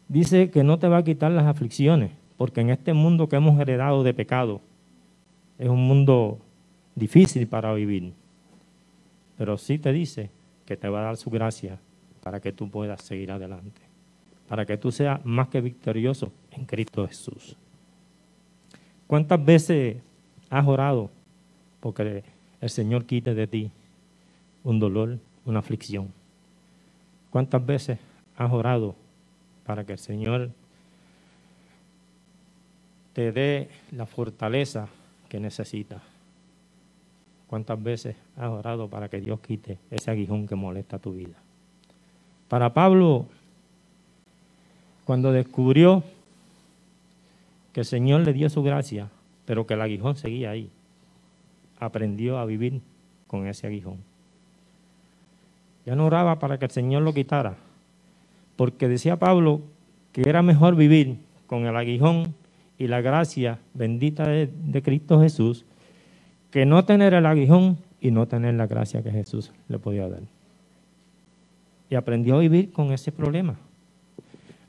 Dice 0.07 0.49
que 0.49 0.63
no 0.63 0.79
te 0.79 0.87
va 0.87 0.97
a 0.97 1.03
quitar 1.03 1.31
las 1.31 1.45
aflicciones, 1.45 2.11
porque 2.37 2.61
en 2.61 2.69
este 2.69 2.93
mundo 2.93 3.27
que 3.27 3.35
hemos 3.35 3.59
heredado 3.59 4.03
de 4.03 4.13
pecado, 4.13 4.61
es 5.57 5.67
un 5.67 5.87
mundo 5.87 6.39
difícil 6.95 7.47
para 7.47 7.73
vivir. 7.73 8.13
Pero 9.37 9.57
sí 9.57 9.77
te 9.79 9.91
dice 9.91 10.29
que 10.65 10.77
te 10.77 10.87
va 10.87 10.99
a 10.99 11.03
dar 11.03 11.17
su 11.17 11.29
gracia 11.29 11.79
para 12.21 12.39
que 12.39 12.51
tú 12.51 12.69
puedas 12.69 13.01
seguir 13.01 13.31
adelante, 13.31 13.81
para 14.47 14.65
que 14.65 14.77
tú 14.77 14.91
seas 14.91 15.23
más 15.25 15.47
que 15.47 15.61
victorioso 15.61 16.31
en 16.51 16.65
Cristo 16.65 17.07
Jesús. 17.07 17.55
¿Cuántas 19.07 19.43
veces 19.43 19.97
has 20.49 20.67
orado 20.67 21.09
porque 21.79 22.23
el 22.59 22.69
Señor 22.69 23.05
quite 23.05 23.33
de 23.33 23.47
ti 23.47 23.71
un 24.63 24.79
dolor, 24.79 25.17
una 25.45 25.59
aflicción? 25.59 26.11
¿Cuántas 27.29 27.65
veces 27.65 27.99
has 28.35 28.51
orado 28.51 28.95
para 29.65 29.85
que 29.85 29.93
el 29.93 29.99
Señor 29.99 30.51
te 33.17 33.31
dé 33.31 33.67
la 33.93 34.05
fortaleza 34.05 34.87
que 35.27 35.39
necesitas? 35.39 36.03
¿Cuántas 37.47 37.81
veces 37.81 38.15
has 38.35 38.47
orado 38.47 38.89
para 38.89 39.09
que 39.09 39.19
Dios 39.19 39.39
quite 39.39 39.79
ese 39.89 40.11
aguijón 40.11 40.45
que 40.45 40.53
molesta 40.53 40.99
tu 40.99 41.13
vida? 41.13 41.33
Para 42.47 42.75
Pablo, 42.75 43.25
cuando 45.03 45.31
descubrió 45.31 46.03
que 47.73 47.79
el 47.79 47.85
Señor 47.87 48.21
le 48.21 48.33
dio 48.33 48.51
su 48.51 48.61
gracia, 48.61 49.09
pero 49.45 49.65
que 49.65 49.73
el 49.73 49.81
aguijón 49.81 50.15
seguía 50.15 50.51
ahí, 50.51 50.69
aprendió 51.79 52.37
a 52.37 52.45
vivir 52.45 52.81
con 53.25 53.47
ese 53.47 53.65
aguijón. 53.65 53.97
Ya 55.87 55.95
no 55.95 56.05
oraba 56.05 56.37
para 56.37 56.59
que 56.59 56.65
el 56.65 56.71
Señor 56.71 57.01
lo 57.01 57.15
quitara, 57.15 57.55
porque 58.55 58.87
decía 58.87 59.17
Pablo 59.17 59.61
que 60.11 60.21
era 60.29 60.43
mejor 60.43 60.75
vivir 60.75 61.17
con 61.47 61.65
el 61.65 61.75
aguijón 61.75 62.35
y 62.77 62.87
la 62.87 63.01
gracia 63.01 63.59
bendita 63.73 64.27
de, 64.27 64.81
Cristo 64.83 65.19
Jesús 65.19 65.65
que 66.51 66.65
no 66.65 66.85
tener 66.85 67.13
el 67.13 67.25
aguijón 67.25 67.77
y 67.99 68.11
no 68.11 68.27
tener 68.27 68.53
la 68.53 68.67
gracia 68.67 69.03
que 69.03 69.11
Jesús 69.11 69.51
le 69.67 69.79
podía 69.79 70.07
dar. 70.07 70.21
Y 71.89 71.95
aprendió 71.95 72.35
a 72.35 72.39
vivir 72.39 72.71
con 72.71 72.91
ese 72.91 73.11
problema. 73.11 73.55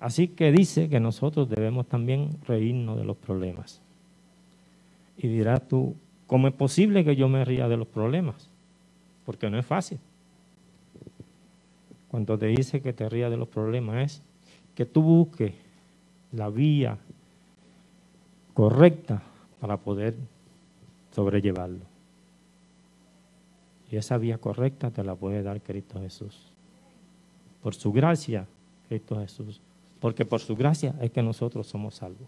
Así 0.00 0.28
que 0.28 0.52
dice 0.52 0.88
que 0.88 1.00
nosotros 1.00 1.48
debemos 1.48 1.86
también 1.86 2.30
reírnos 2.46 2.96
de 2.96 3.04
los 3.04 3.16
problemas. 3.16 3.80
Y 5.16 5.28
dirás 5.28 5.66
tú, 5.66 5.96
¿cómo 6.26 6.48
es 6.48 6.54
posible 6.54 7.04
que 7.04 7.16
yo 7.16 7.28
me 7.28 7.44
ría 7.44 7.68
de 7.68 7.76
los 7.76 7.88
problemas? 7.88 8.48
Porque 9.26 9.50
no 9.50 9.58
es 9.58 9.66
fácil. 9.66 9.98
Cuando 12.08 12.38
te 12.38 12.46
dice 12.46 12.80
que 12.80 12.92
te 12.92 13.08
rías 13.08 13.30
de 13.30 13.36
los 13.36 13.48
problemas 13.48 13.96
es 13.96 14.22
que 14.74 14.86
tú 14.86 15.02
busques 15.02 15.52
la 16.32 16.48
vía 16.48 16.98
correcta 18.58 19.22
para 19.60 19.76
poder 19.76 20.16
sobrellevarlo. 21.14 21.84
Y 23.88 23.96
esa 23.96 24.18
vía 24.18 24.38
correcta 24.38 24.90
te 24.90 25.04
la 25.04 25.14
puede 25.14 25.44
dar 25.44 25.60
Cristo 25.60 26.00
Jesús. 26.00 26.36
Por 27.62 27.76
su 27.76 27.92
gracia, 27.92 28.48
Cristo 28.88 29.20
Jesús. 29.20 29.60
Porque 30.00 30.24
por 30.24 30.40
su 30.40 30.56
gracia 30.56 30.92
es 31.00 31.12
que 31.12 31.22
nosotros 31.22 31.68
somos 31.68 31.94
salvos. 31.94 32.26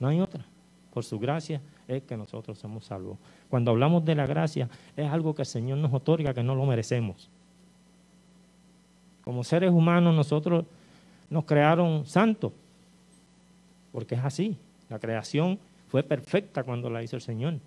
No 0.00 0.08
hay 0.08 0.18
otra. 0.18 0.46
Por 0.94 1.04
su 1.04 1.18
gracia 1.18 1.60
es 1.86 2.02
que 2.04 2.16
nosotros 2.16 2.56
somos 2.58 2.86
salvos. 2.86 3.18
Cuando 3.50 3.70
hablamos 3.72 4.06
de 4.06 4.14
la 4.14 4.24
gracia, 4.24 4.70
es 4.96 5.10
algo 5.10 5.34
que 5.34 5.42
el 5.42 5.46
Señor 5.46 5.76
nos 5.76 5.92
otorga 5.92 6.32
que 6.32 6.42
no 6.42 6.54
lo 6.54 6.64
merecemos. 6.64 7.28
Como 9.24 9.44
seres 9.44 9.72
humanos, 9.72 10.14
nosotros 10.14 10.64
nos 11.28 11.44
crearon 11.44 12.06
santos, 12.06 12.50
porque 13.92 14.14
es 14.14 14.24
así. 14.24 14.56
La 14.88 14.98
creación 14.98 15.58
fue 15.88 16.02
perfecta 16.02 16.62
cuando 16.62 16.90
la 16.90 17.02
hizo 17.02 17.16
el 17.16 17.22
Señor. 17.22 17.58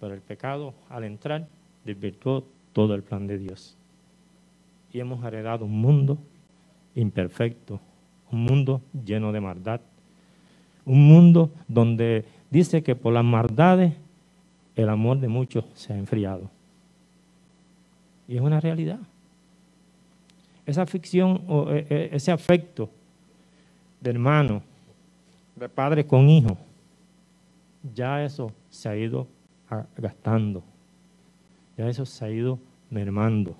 Pero 0.00 0.14
el 0.14 0.20
pecado, 0.20 0.74
al 0.88 1.04
entrar, 1.04 1.46
desvirtuó 1.84 2.44
todo 2.72 2.94
el 2.94 3.02
plan 3.02 3.26
de 3.26 3.38
Dios. 3.38 3.76
Y 4.92 5.00
hemos 5.00 5.24
heredado 5.24 5.64
un 5.64 5.80
mundo 5.80 6.18
imperfecto, 6.94 7.80
un 8.30 8.44
mundo 8.44 8.80
lleno 9.04 9.32
de 9.32 9.40
maldad, 9.40 9.80
un 10.84 11.06
mundo 11.06 11.50
donde 11.68 12.24
dice 12.50 12.82
que 12.82 12.96
por 12.96 13.12
las 13.12 13.24
maldades 13.24 13.94
el 14.74 14.88
amor 14.88 15.20
de 15.20 15.28
muchos 15.28 15.64
se 15.74 15.92
ha 15.92 15.98
enfriado. 15.98 16.50
Y 18.26 18.36
es 18.36 18.40
una 18.40 18.60
realidad. 18.60 18.98
Esa 20.66 20.86
ficción 20.86 21.42
o 21.48 21.70
e, 21.70 21.86
e, 21.88 22.10
ese 22.12 22.30
afecto 22.30 22.88
de 24.00 24.10
hermano, 24.10 24.62
de 25.60 25.68
padre 25.68 26.06
con 26.06 26.28
hijo, 26.30 26.56
ya 27.94 28.24
eso 28.24 28.50
se 28.70 28.88
ha 28.88 28.96
ido 28.96 29.28
gastando, 29.96 30.64
ya 31.76 31.86
eso 31.86 32.06
se 32.06 32.24
ha 32.24 32.30
ido 32.30 32.58
mermando. 32.88 33.54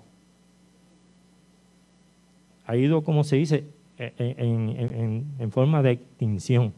Ha 2.65 2.75
ido, 2.75 3.03
como 3.03 3.23
se 3.23 3.35
dice, 3.35 3.65
e, 3.97 4.13
en, 4.17 5.25
en 5.37 5.51
forma 5.51 5.81
de 5.83 5.91
extinción. 5.91 6.73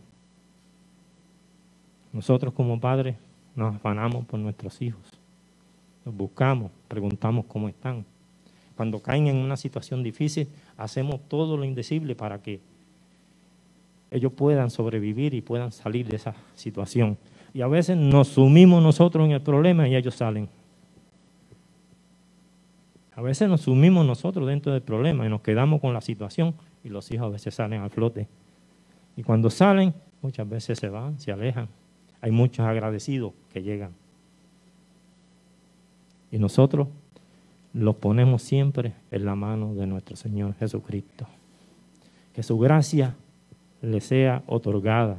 Nosotros 2.12 2.53
como 2.53 2.80
padres 2.80 3.15
nos 3.56 3.75
afanamos 3.75 4.25
por 4.25 4.39
nuestros 4.39 4.82
hijos. 4.82 5.01
Los 6.06 6.15
buscamos, 6.15 6.70
preguntamos 6.88 7.46
cómo 7.46 7.70
están. 7.70 8.06
Cuando 8.75 9.01
caen 9.01 9.27
en 9.27 9.38
una 9.38 9.56
situación 9.56 10.03
difícil, 10.03 10.50
hacemos 10.77 11.22
todo 11.30 11.56
lo 11.56 11.63
indecible 11.63 12.15
para 12.15 12.42
que 12.42 12.60
ellos 14.13 14.32
puedan 14.34 14.70
sobrevivir 14.70 15.34
y 15.34 15.41
puedan 15.41 15.72
salir 15.72 16.08
de 16.08 16.15
esa 16.15 16.34
situación. 16.55 17.17
Y 17.53 17.62
a 17.62 17.67
veces 17.67 17.98
nos 17.98 18.29
sumimos 18.29 18.82
nosotros 18.82 19.25
en 19.25 19.32
el 19.32 19.41
problema 19.41 19.88
y 19.88 19.96
ellos 19.96 20.15
salen. 20.15 20.50
A 23.15 23.22
veces 23.22 23.48
nos 23.50 23.62
sumimos 23.62 24.05
nosotros 24.05 24.48
dentro 24.48 24.72
del 24.72 24.82
problema 24.82 25.25
y 25.25 25.29
nos 25.29 25.41
quedamos 25.41 25.82
con 25.82 25.93
la 25.93 26.01
situación 26.01 26.55
y 26.84 26.89
los 26.89 27.12
hijos 27.12 27.27
a 27.27 27.29
veces 27.29 27.53
salen 27.53 27.82
al 27.82 27.89
flote. 27.89 28.27
Y 29.15 29.24
cuando 29.24 29.50
salen, 29.50 29.93
muchas 30.22 30.50
veces 30.50 30.79
se 30.79 30.89
van, 30.89 31.20
se 31.20 31.32
alejan 31.32 31.67
hay 32.24 32.32
muchos 32.32 32.65
agradecidos 32.65 33.34
que 33.51 33.62
llegan. 33.62 33.91
Y 36.32 36.39
nosotros 36.39 36.88
los 37.74 37.98
ponemos 37.98 38.41
siempre 38.41 38.93
en 39.12 39.25
la 39.25 39.36
mano 39.36 39.75
de 39.75 39.86
nuestro 39.88 40.15
Señor 40.15 40.55
Jesucristo. 40.55 41.27
Que 42.34 42.41
su 42.41 42.58
gracia 42.58 43.13
le 43.84 44.00
sea 44.00 44.44
otorgada 44.48 45.18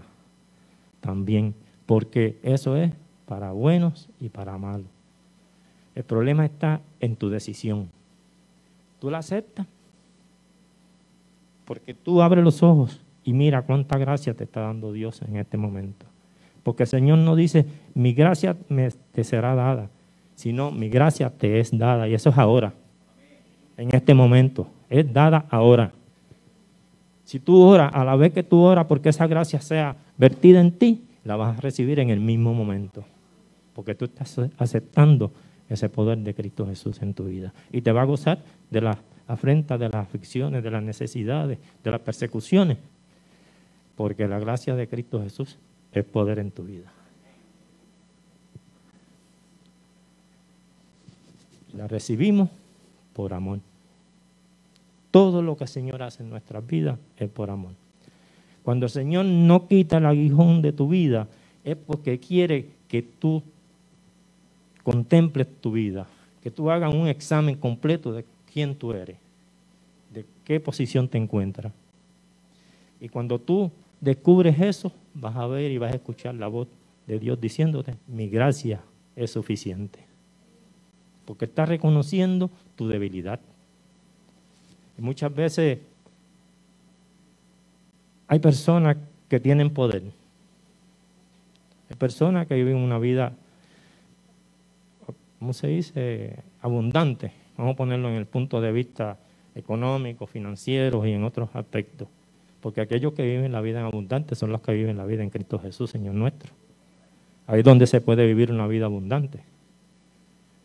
también, 1.01 1.55
porque 1.87 2.39
eso 2.43 2.77
es 2.77 2.93
para 3.27 3.53
buenos 3.53 4.09
y 4.19 4.31
para 4.31 4.57
malos. 4.59 4.87
El 5.95 6.03
problema 6.03 6.45
está 6.45 6.81
en 6.99 7.15
tu 7.15 7.29
decisión. 7.29 7.91
¿Tú 9.01 9.11
la 9.11 9.19
aceptas? 9.19 9.67
Porque 11.67 11.95
tú 11.95 12.23
abres 12.23 12.43
los 12.43 12.63
ojos 12.63 13.01
y 13.23 13.35
mira 13.35 13.63
cuánta 13.63 13.99
gracia 13.99 14.35
te 14.35 14.45
está 14.45 14.63
dando 14.63 14.93
Dios 14.93 15.21
en 15.23 15.37
este 15.37 15.59
momento. 15.59 16.07
Porque 16.63 16.85
el 16.85 16.89
Señor 16.89 17.19
no 17.19 17.37
dice, 17.37 17.67
mi 17.93 18.15
gracia 18.15 18.57
me, 18.71 18.89
te 19.13 19.25
será 19.25 19.55
dada, 19.55 19.91
sino 20.35 20.71
mi 20.71 20.89
gracia 20.89 21.29
te 21.31 21.61
es 21.61 21.77
dada. 21.77 22.09
Y 22.09 22.15
eso 22.15 22.31
es 22.31 22.39
ahora, 22.39 22.73
en 23.77 23.95
este 23.95 24.15
momento. 24.15 24.69
Es 24.89 25.13
dada 25.13 25.47
ahora. 25.51 25.93
Si 27.25 27.41
tú 27.41 27.61
oras, 27.61 27.91
a 27.95 28.05
la 28.05 28.17
vez 28.17 28.33
que 28.33 28.43
tú 28.43 28.61
oras 28.61 28.87
porque 28.87 29.09
esa 29.09 29.27
gracia 29.27 29.61
sea 29.61 29.97
vertida 30.19 30.61
en 30.61 30.73
ti, 30.73 31.05
la 31.25 31.37
vas 31.37 31.59
a 31.59 31.61
recibir 31.61 32.01
en 32.01 32.11
el 32.11 32.21
mismo 32.21 32.53
momento. 32.53 33.05
Porque 33.75 33.95
tú 33.95 34.05
estás 34.05 34.39
aceptando 34.59 35.33
ese 35.69 35.89
poder 35.89 36.19
de 36.19 36.35
Cristo 36.35 36.67
Jesús 36.67 37.01
en 37.03 37.15
tu 37.15 37.25
vida. 37.25 37.53
Y 37.73 37.81
te 37.81 37.93
va 37.93 38.03
a 38.03 38.05
gozar 38.05 38.43
de 38.71 38.81
las 38.83 38.99
afrentas, 39.27 39.81
de 39.81 39.89
las 39.89 40.07
aflicciones, 40.07 40.63
de 40.63 40.71
las 40.71 40.83
necesidades, 40.83 41.59
de 41.83 41.91
las 41.91 42.01
persecuciones. 42.01 42.79
Porque 43.97 44.29
la 44.29 44.39
gracia 44.39 44.75
de 44.75 44.87
Cristo 44.87 45.23
Jesús 45.23 45.59
es 45.93 46.05
poder 46.05 46.39
en 46.39 46.51
tu 46.51 46.65
vida. 46.65 46.93
La 51.73 51.89
recibimos 51.89 52.51
por 53.15 53.33
amor. 53.33 53.61
Todo 55.15 55.43
lo 55.43 55.57
que 55.57 55.63
el 55.63 55.69
Señor 55.69 56.03
hace 56.03 56.25
en 56.25 56.31
nuestras 56.31 56.67
vidas 56.67 56.99
es 57.17 57.31
por 57.31 57.49
amor. 57.49 57.71
Cuando 58.65 58.87
el 58.87 58.91
Señor 58.91 59.25
no 59.25 59.69
quita 59.69 59.99
el 59.99 60.07
aguijón 60.07 60.61
de 60.61 60.73
tu 60.73 60.89
vida, 60.89 61.29
es 61.63 61.77
porque 61.77 62.19
quiere 62.19 62.71
que 62.89 63.03
tú 63.03 63.41
contemples 64.83 65.47
tu 65.61 65.71
vida, 65.71 66.09
que 66.43 66.51
tú 66.51 66.69
hagas 66.69 66.93
un 66.93 67.07
examen 67.07 67.55
completo 67.55 68.13
de 68.13 68.25
quién 68.53 68.75
tú 68.75 68.93
eres, 68.93 69.17
de 70.13 70.27
qué 70.43 70.59
posición 70.59 71.07
te 71.07 71.17
encuentras. 71.17 71.73
Y 73.01 73.09
cuando 73.09 73.39
tú 73.39 73.71
descubres 74.01 74.59
eso, 74.59 74.91
vas 75.15 75.37
a 75.37 75.47
ver 75.47 75.71
y 75.71 75.79
vas 75.79 75.93
a 75.93 75.97
escuchar 75.97 76.35
la 76.35 76.49
voz 76.49 76.67
de 77.07 77.21
Dios 77.21 77.41
diciéndote, 77.41 77.95
mi 78.09 78.29
gracia 78.29 78.81
es 79.15 79.31
suficiente. 79.31 80.01
Porque 81.25 81.45
estás 81.45 81.69
reconociendo 81.69 82.51
tu 82.75 82.89
debilidad. 82.89 83.39
Y 84.99 85.03
muchas 85.03 85.35
veces 85.35 85.79
hay 88.29 88.39
personas 88.39 88.97
que 89.29 89.41
tienen 89.41 89.71
poder. 89.71 90.03
Hay 91.91 91.97
personas 91.97 92.47
que 92.47 92.55
viven 92.55 92.77
una 92.77 92.99
vida, 92.99 93.33
¿cómo 95.39 95.53
se 95.53 95.69
dice? 95.69 96.39
Abundante. 96.63 97.33
Vamos 97.57 97.75
a 97.75 97.77
ponerlo 97.77 98.09
en 98.09 98.15
el 98.15 98.27
punto 98.27 98.61
de 98.61 98.73
vista 98.73 99.19
económico, 99.55 100.27
financiero 100.27 101.07
y 101.07 101.13
en 101.13 101.25
otros 101.25 101.51
aspectos. 101.55 102.09
Porque 102.61 102.81
aquellos 102.81 103.13
que 103.13 103.23
viven 103.23 103.53
la 103.53 103.61
vida 103.61 103.81
en 103.81 103.87
abundante 103.87 104.35
son 104.35 104.51
los 104.51 104.63
que 104.63 104.73
viven 104.73 104.97
la 104.97 105.05
vida 105.05 105.23
en 105.23 105.31
Cristo 105.31 105.59
Jesús, 105.59 105.91
Señor 105.91 106.15
nuestro. 106.15 106.53
Ahí 107.47 107.59
es 107.59 107.65
donde 107.65 107.87
se 107.87 108.01
puede 108.01 108.27
vivir 108.27 108.51
una 108.51 108.67
vida 108.67 108.87
abundante. 108.87 109.41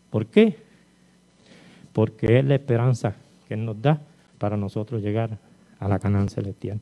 ¿Por 0.10 0.26
qué? 0.28 0.56
Porque 1.92 2.40
es 2.40 2.46
la 2.46 2.56
esperanza 2.56 3.16
que 3.48 3.56
Él 3.56 3.66
nos 3.66 3.82
da 3.82 4.02
para 4.40 4.58
nosotros 4.58 5.04
llegar 5.04 5.38
a 5.80 5.88
la 5.88 6.00
Canaán 6.00 6.30
celestial. 6.30 6.80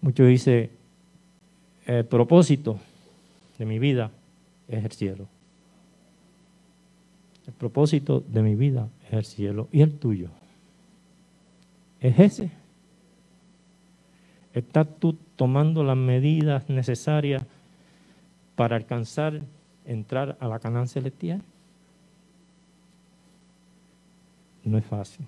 Muchos 0.00 0.28
dicen, 0.28 0.70
el 1.86 2.04
propósito 2.04 2.78
de 3.58 3.66
mi 3.66 3.78
vida 3.78 4.10
es 4.68 4.84
el 4.84 4.92
cielo. 4.92 5.26
El 7.46 7.54
propósito 7.54 8.20
de 8.20 8.42
mi 8.42 8.54
vida 8.54 8.88
es 9.06 9.12
el 9.12 9.24
cielo. 9.24 9.68
¿Y 9.72 9.80
el 9.80 9.98
tuyo? 9.98 10.28
¿Es 12.00 12.18
ese? 12.18 12.50
¿Estás 14.54 14.86
tú 14.98 15.16
tomando 15.36 15.82
las 15.82 15.96
medidas 15.96 16.68
necesarias 16.68 17.42
para 18.54 18.76
alcanzar, 18.76 19.40
entrar 19.86 20.36
a 20.40 20.46
la 20.46 20.58
Canaán 20.58 20.88
celestial? 20.88 21.42
No 24.64 24.78
es 24.78 24.84
fácil. 24.84 25.26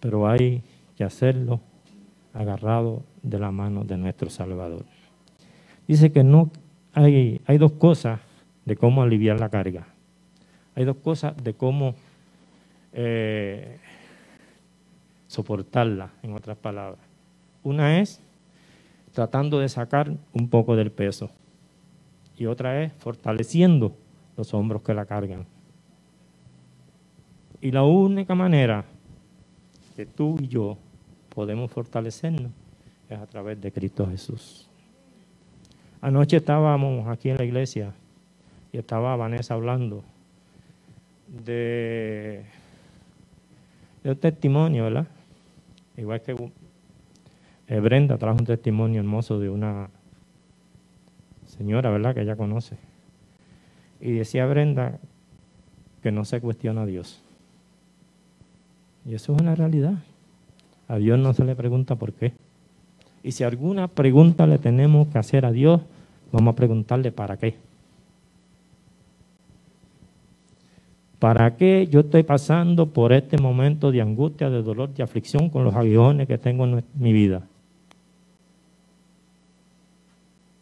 Pero 0.00 0.28
hay 0.28 0.62
que 0.96 1.04
hacerlo 1.04 1.60
agarrado 2.34 3.02
de 3.22 3.38
la 3.38 3.50
mano 3.50 3.84
de 3.84 3.96
nuestro 3.96 4.30
Salvador. 4.30 4.84
Dice 5.86 6.12
que 6.12 6.24
no 6.24 6.50
hay, 6.92 7.40
hay 7.46 7.58
dos 7.58 7.72
cosas 7.72 8.20
de 8.64 8.76
cómo 8.76 9.02
aliviar 9.02 9.38
la 9.40 9.48
carga. 9.48 9.86
Hay 10.74 10.84
dos 10.84 10.96
cosas 10.96 11.36
de 11.42 11.54
cómo 11.54 11.94
eh, 12.92 13.78
soportarla, 15.26 16.10
en 16.22 16.32
otras 16.34 16.56
palabras. 16.56 17.00
Una 17.62 18.00
es 18.00 18.20
tratando 19.12 19.58
de 19.58 19.68
sacar 19.68 20.12
un 20.32 20.48
poco 20.48 20.76
del 20.76 20.90
peso 20.90 21.30
y 22.36 22.46
otra 22.46 22.82
es 22.82 22.92
fortaleciendo 22.94 23.94
los 24.36 24.54
hombros 24.54 24.82
que 24.82 24.94
la 24.94 25.04
cargan. 25.04 25.46
Y 27.60 27.70
la 27.70 27.82
única 27.84 28.34
manera 28.34 28.84
que 29.96 30.06
tú 30.06 30.36
y 30.40 30.48
yo 30.48 30.78
podemos 31.34 31.70
fortalecernos 31.70 32.52
es 33.08 33.18
a 33.18 33.26
través 33.26 33.60
de 33.60 33.72
Cristo 33.72 34.06
Jesús. 34.06 34.68
Anoche 36.00 36.38
estábamos 36.38 37.06
aquí 37.08 37.28
en 37.30 37.36
la 37.36 37.44
iglesia 37.44 37.92
y 38.72 38.78
estaba 38.78 39.16
Vanessa 39.16 39.54
hablando 39.54 40.02
de, 41.44 42.44
de 44.02 44.10
un 44.10 44.16
testimonio, 44.16 44.84
¿verdad? 44.84 45.06
igual 45.96 46.20
que 46.22 46.34
Eh, 47.68 47.78
Brenda 47.78 48.18
trajo 48.18 48.38
un 48.38 48.46
testimonio 48.46 49.00
hermoso 49.00 49.38
de 49.38 49.48
una 49.48 49.90
señora, 51.46 51.90
¿verdad? 51.90 52.14
Que 52.14 52.22
ella 52.22 52.34
conoce. 52.34 52.76
Y 54.00 54.12
decía 54.12 54.46
Brenda 54.46 54.98
que 56.02 56.10
no 56.10 56.24
se 56.24 56.40
cuestiona 56.40 56.82
a 56.82 56.86
Dios. 56.86 57.22
Y 59.06 59.14
eso 59.14 59.34
es 59.34 59.40
una 59.40 59.54
realidad. 59.54 59.94
A 60.88 60.96
Dios 60.96 61.18
no 61.18 61.32
se 61.32 61.44
le 61.44 61.54
pregunta 61.54 61.94
por 61.94 62.12
qué. 62.12 62.32
Y 63.22 63.32
si 63.32 63.44
alguna 63.44 63.88
pregunta 63.88 64.46
le 64.46 64.58
tenemos 64.58 65.08
que 65.08 65.18
hacer 65.18 65.44
a 65.46 65.52
Dios, 65.52 65.80
vamos 66.32 66.52
a 66.52 66.56
preguntarle 66.56 67.12
para 67.12 67.36
qué. 67.36 67.56
¿Para 71.18 71.54
qué 71.56 71.86
yo 71.86 72.00
estoy 72.00 72.22
pasando 72.22 72.86
por 72.86 73.12
este 73.12 73.36
momento 73.36 73.92
de 73.92 74.00
angustia, 74.00 74.48
de 74.48 74.62
dolor, 74.62 74.94
de 74.94 75.02
aflicción 75.02 75.50
con 75.50 75.64
los 75.64 75.74
aguijones 75.74 76.26
que 76.26 76.38
tengo 76.38 76.64
en 76.64 76.82
mi 76.94 77.12
vida? 77.12 77.42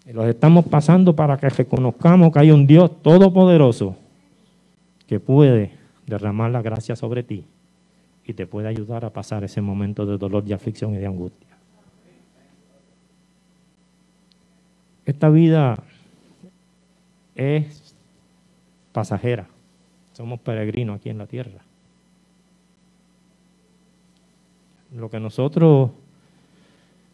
Y 0.04 0.12
los 0.12 0.26
estamos 0.26 0.66
pasando 0.66 1.14
para 1.14 1.36
que 1.36 1.48
reconozcamos 1.48 2.32
que 2.32 2.38
hay 2.40 2.50
un 2.50 2.66
Dios 2.66 2.90
todopoderoso 3.02 3.94
que 5.06 5.20
puede 5.20 5.70
derramar 6.06 6.50
la 6.50 6.60
gracia 6.60 6.96
sobre 6.96 7.22
ti 7.22 7.44
y 8.28 8.34
te 8.34 8.46
puede 8.46 8.68
ayudar 8.68 9.06
a 9.06 9.10
pasar 9.10 9.42
ese 9.42 9.62
momento 9.62 10.04
de 10.04 10.18
dolor, 10.18 10.44
de 10.44 10.52
aflicción 10.52 10.94
y 10.94 10.98
de 10.98 11.06
angustia. 11.06 11.48
Esta 15.06 15.30
vida 15.30 15.82
es 17.34 17.94
pasajera. 18.92 19.48
Somos 20.12 20.40
peregrinos 20.40 20.96
aquí 20.98 21.08
en 21.08 21.16
la 21.16 21.26
tierra. 21.26 21.62
Lo 24.94 25.08
que 25.08 25.18
nosotros 25.20 25.90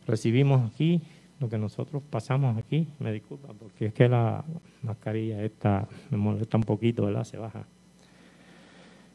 recibimos 0.09 0.68
aquí, 0.68 1.00
lo 1.38 1.48
que 1.48 1.59
nosotros 1.59 2.03
pasamos 2.11 2.59
aquí, 2.59 2.88
me 2.98 3.12
disculpa, 3.12 3.53
porque 3.57 3.87
es 3.87 3.94
que 3.94 4.09
la 4.09 4.44
mascarilla 4.83 5.44
esta 5.44 5.87
me 6.11 6.16
molesta 6.16 6.57
un 6.57 6.64
poquito, 6.64 7.05
¿verdad? 7.05 7.22
Se 7.22 7.37
baja. 7.37 7.64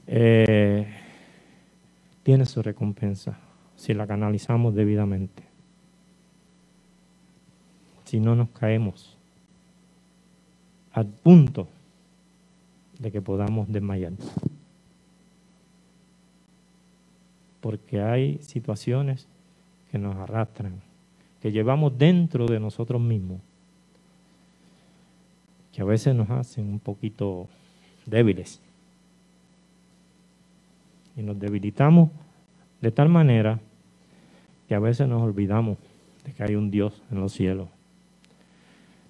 Eh, 0.08 0.88
tiene 2.30 2.46
su 2.46 2.62
recompensa 2.62 3.40
si 3.76 3.92
la 3.96 4.06
canalizamos 4.06 4.76
debidamente. 4.76 5.42
Si 8.06 8.20
no 8.20 8.36
nos 8.36 8.50
caemos 8.50 9.18
al 10.92 11.08
punto 11.08 11.68
de 13.00 13.12
que 13.12 13.20
podamos 13.20 13.68
desmayar. 13.68 14.14
Porque 17.62 18.00
hay 18.00 18.38
situaciones 18.44 19.28
que 19.92 19.98
nos 19.98 20.16
arrastran, 20.16 20.84
que 21.42 21.52
llevamos 21.52 21.98
dentro 21.98 22.46
de 22.46 22.60
nosotros 22.60 23.02
mismos, 23.02 23.42
que 25.74 25.82
a 25.82 25.86
veces 25.86 26.14
nos 26.14 26.30
hacen 26.30 26.68
un 26.68 26.80
poquito 26.80 27.48
débiles. 28.06 28.62
Y 31.20 31.22
nos 31.22 31.38
debilitamos 31.38 32.10
de 32.80 32.92
tal 32.92 33.10
manera 33.10 33.60
que 34.70 34.76
a 34.76 34.80
veces 34.80 35.06
nos 35.06 35.22
olvidamos 35.22 35.78
de 36.24 36.32
que 36.32 36.44
hay 36.44 36.56
un 36.56 36.72
Dios 36.72 37.02
en 37.12 37.20
los 37.20 37.34
cielos. 37.34 37.68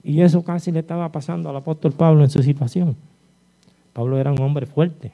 Y 0.03 0.21
eso 0.21 0.43
casi 0.43 0.71
le 0.71 0.79
estaba 0.79 1.11
pasando 1.11 1.49
al 1.49 1.55
apóstol 1.55 1.91
Pablo 1.91 2.23
en 2.23 2.31
su 2.31 2.41
situación. 2.41 2.95
Pablo 3.93 4.17
era 4.17 4.31
un 4.31 4.41
hombre 4.41 4.65
fuerte, 4.65 5.11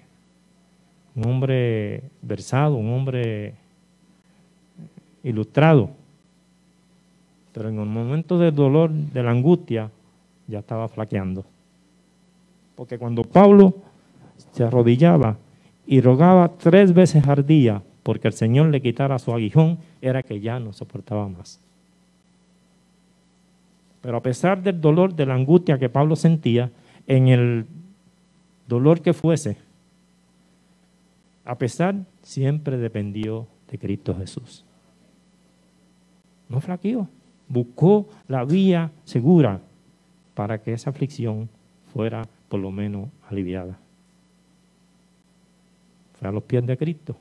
un 1.16 1.28
hombre 1.28 2.04
versado, 2.22 2.76
un 2.78 2.94
hombre 2.94 3.56
ilustrado. 5.22 5.90
Pero 7.52 7.68
en 7.68 7.78
el 7.78 7.88
momento 7.88 8.40
del 8.40 8.56
dolor, 8.56 8.90
de 8.90 9.22
la 9.22 9.32
angustia, 9.32 9.92
ya 10.48 10.60
estaba 10.60 10.88
flaqueando. 10.88 11.44
Porque 12.76 12.98
cuando 12.98 13.24
Pablo 13.24 13.74
se 14.54 14.64
arrodillaba 14.64 15.38
y 15.88 16.02
rogaba 16.02 16.58
tres 16.58 16.94
veces 16.94 17.28
al 17.28 17.46
día 17.46 17.82
porque 18.06 18.28
el 18.28 18.36
Señor 18.36 18.68
le 18.68 18.84
quitara 18.84 19.18
su 19.18 19.34
aguijón, 19.34 19.80
era 20.00 20.22
que 20.22 20.40
ya 20.40 20.60
no 20.60 20.74
soportaba 20.74 21.28
más. 21.28 21.60
Pero 24.00 24.18
a 24.18 24.22
pesar 24.22 24.62
del 24.62 24.80
dolor, 24.80 25.16
de 25.16 25.26
la 25.26 25.34
angustia 25.34 25.80
que 25.80 25.90
Pablo 25.90 26.16
sentía, 26.16 26.70
en 27.08 27.30
el 27.30 27.66
dolor 28.68 29.02
que 29.02 29.14
fuese, 29.14 29.58
a 31.46 31.58
pesar, 31.58 31.96
siempre 32.22 32.78
dependió 32.78 33.48
de 33.72 33.80
Cristo 33.80 34.16
Jesús. 34.16 34.64
No 36.48 36.62
flaqueó, 36.62 37.08
buscó 37.48 38.08
la 38.28 38.46
vía 38.46 38.92
segura 39.04 39.62
para 40.36 40.62
que 40.62 40.74
esa 40.74 40.92
aflicción 40.92 41.50
fuera 41.92 42.28
por 42.50 42.60
lo 42.60 42.70
menos 42.70 43.10
aliviada. 43.28 43.80
A 46.26 46.32
los 46.32 46.44
pies 46.44 46.66
de 46.66 46.78
Cristo. 46.78 47.16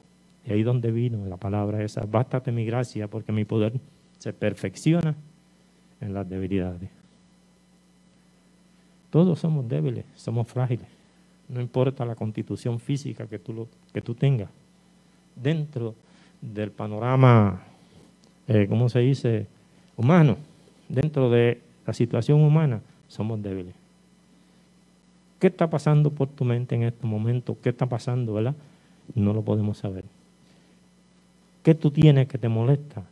Y 0.47 0.53
ahí 0.53 0.62
donde 0.62 0.90
vino 0.90 1.27
la 1.27 1.37
palabra 1.37 1.83
esa, 1.83 2.03
bástate 2.03 2.53
mi 2.53 2.64
gracia 2.64 3.09
porque 3.09 3.33
mi 3.33 3.45
poder 3.45 3.73
se 4.19 4.33
perfecciona 4.33 5.14
en 6.01 6.14
las 6.14 6.29
debilidades. 6.29 6.90
Todos 9.11 9.38
somos 9.38 9.69
débiles, 9.69 10.05
somos 10.17 10.49
frágiles 10.49 10.95
no 11.49 11.61
importa 11.61 12.05
la 12.05 12.14
constitución 12.14 12.81
física 12.81 13.27
que 13.27 13.38
tú, 13.38 13.53
lo, 13.53 13.69
que 13.93 14.01
tú 14.01 14.14
tengas, 14.14 14.49
dentro 15.37 15.95
del 16.40 16.71
panorama, 16.71 17.62
eh, 18.49 18.67
¿cómo 18.69 18.88
se 18.88 19.01
dice?, 19.01 19.47
humano, 19.97 20.37
dentro 20.88 21.31
de 21.31 21.61
la 21.87 21.93
situación 21.93 22.40
humana, 22.40 22.81
somos 23.09 23.43
débiles. 23.43 23.75
¿Qué 25.38 25.49
está 25.49 25.69
pasando 25.69 26.11
por 26.11 26.29
tu 26.29 26.45
mente 26.45 26.75
en 26.75 26.85
este 26.85 27.07
momento? 27.07 27.57
¿Qué 27.62 27.69
está 27.69 27.87
pasando, 27.87 28.35
verdad? 28.35 28.55
No 29.14 29.33
lo 29.33 29.43
podemos 29.43 29.79
saber. 29.79 30.05
¿Qué 31.62 31.75
tú 31.75 31.90
tienes 31.90 32.29
que 32.29 32.38
te 32.38 32.49
molesta? 32.49 33.03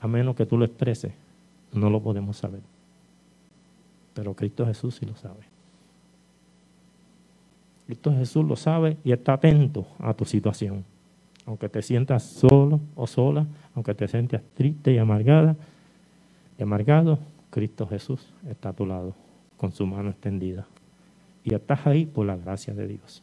A 0.00 0.06
menos 0.06 0.36
que 0.36 0.46
tú 0.46 0.58
lo 0.58 0.64
expreses, 0.64 1.12
no 1.72 1.88
lo 1.88 2.02
podemos 2.02 2.36
saber. 2.36 2.60
Pero 4.14 4.34
Cristo 4.34 4.66
Jesús 4.66 4.96
sí 4.96 5.06
lo 5.06 5.16
sabe. 5.16 5.40
Cristo 7.86 8.12
Jesús 8.12 8.44
lo 8.44 8.56
sabe 8.56 8.96
y 9.04 9.12
está 9.12 9.34
atento 9.34 9.86
a 9.98 10.14
tu 10.14 10.24
situación. 10.24 10.84
Aunque 11.46 11.68
te 11.68 11.82
sientas 11.82 12.22
solo 12.22 12.80
o 12.94 13.06
sola, 13.06 13.46
aunque 13.74 13.94
te 13.94 14.06
sientas 14.06 14.42
triste 14.54 14.92
y 14.92 14.98
amargada 14.98 15.56
y 16.58 16.62
amargado, 16.62 17.18
Cristo 17.50 17.86
Jesús 17.86 18.26
está 18.48 18.70
a 18.70 18.72
tu 18.72 18.86
lado 18.86 19.14
con 19.56 19.72
su 19.72 19.86
mano 19.86 20.10
extendida. 20.10 20.66
Y 21.44 21.54
estás 21.54 21.86
ahí 21.86 22.06
por 22.06 22.26
la 22.26 22.36
gracia 22.36 22.74
de 22.74 22.86
Dios. 22.86 23.22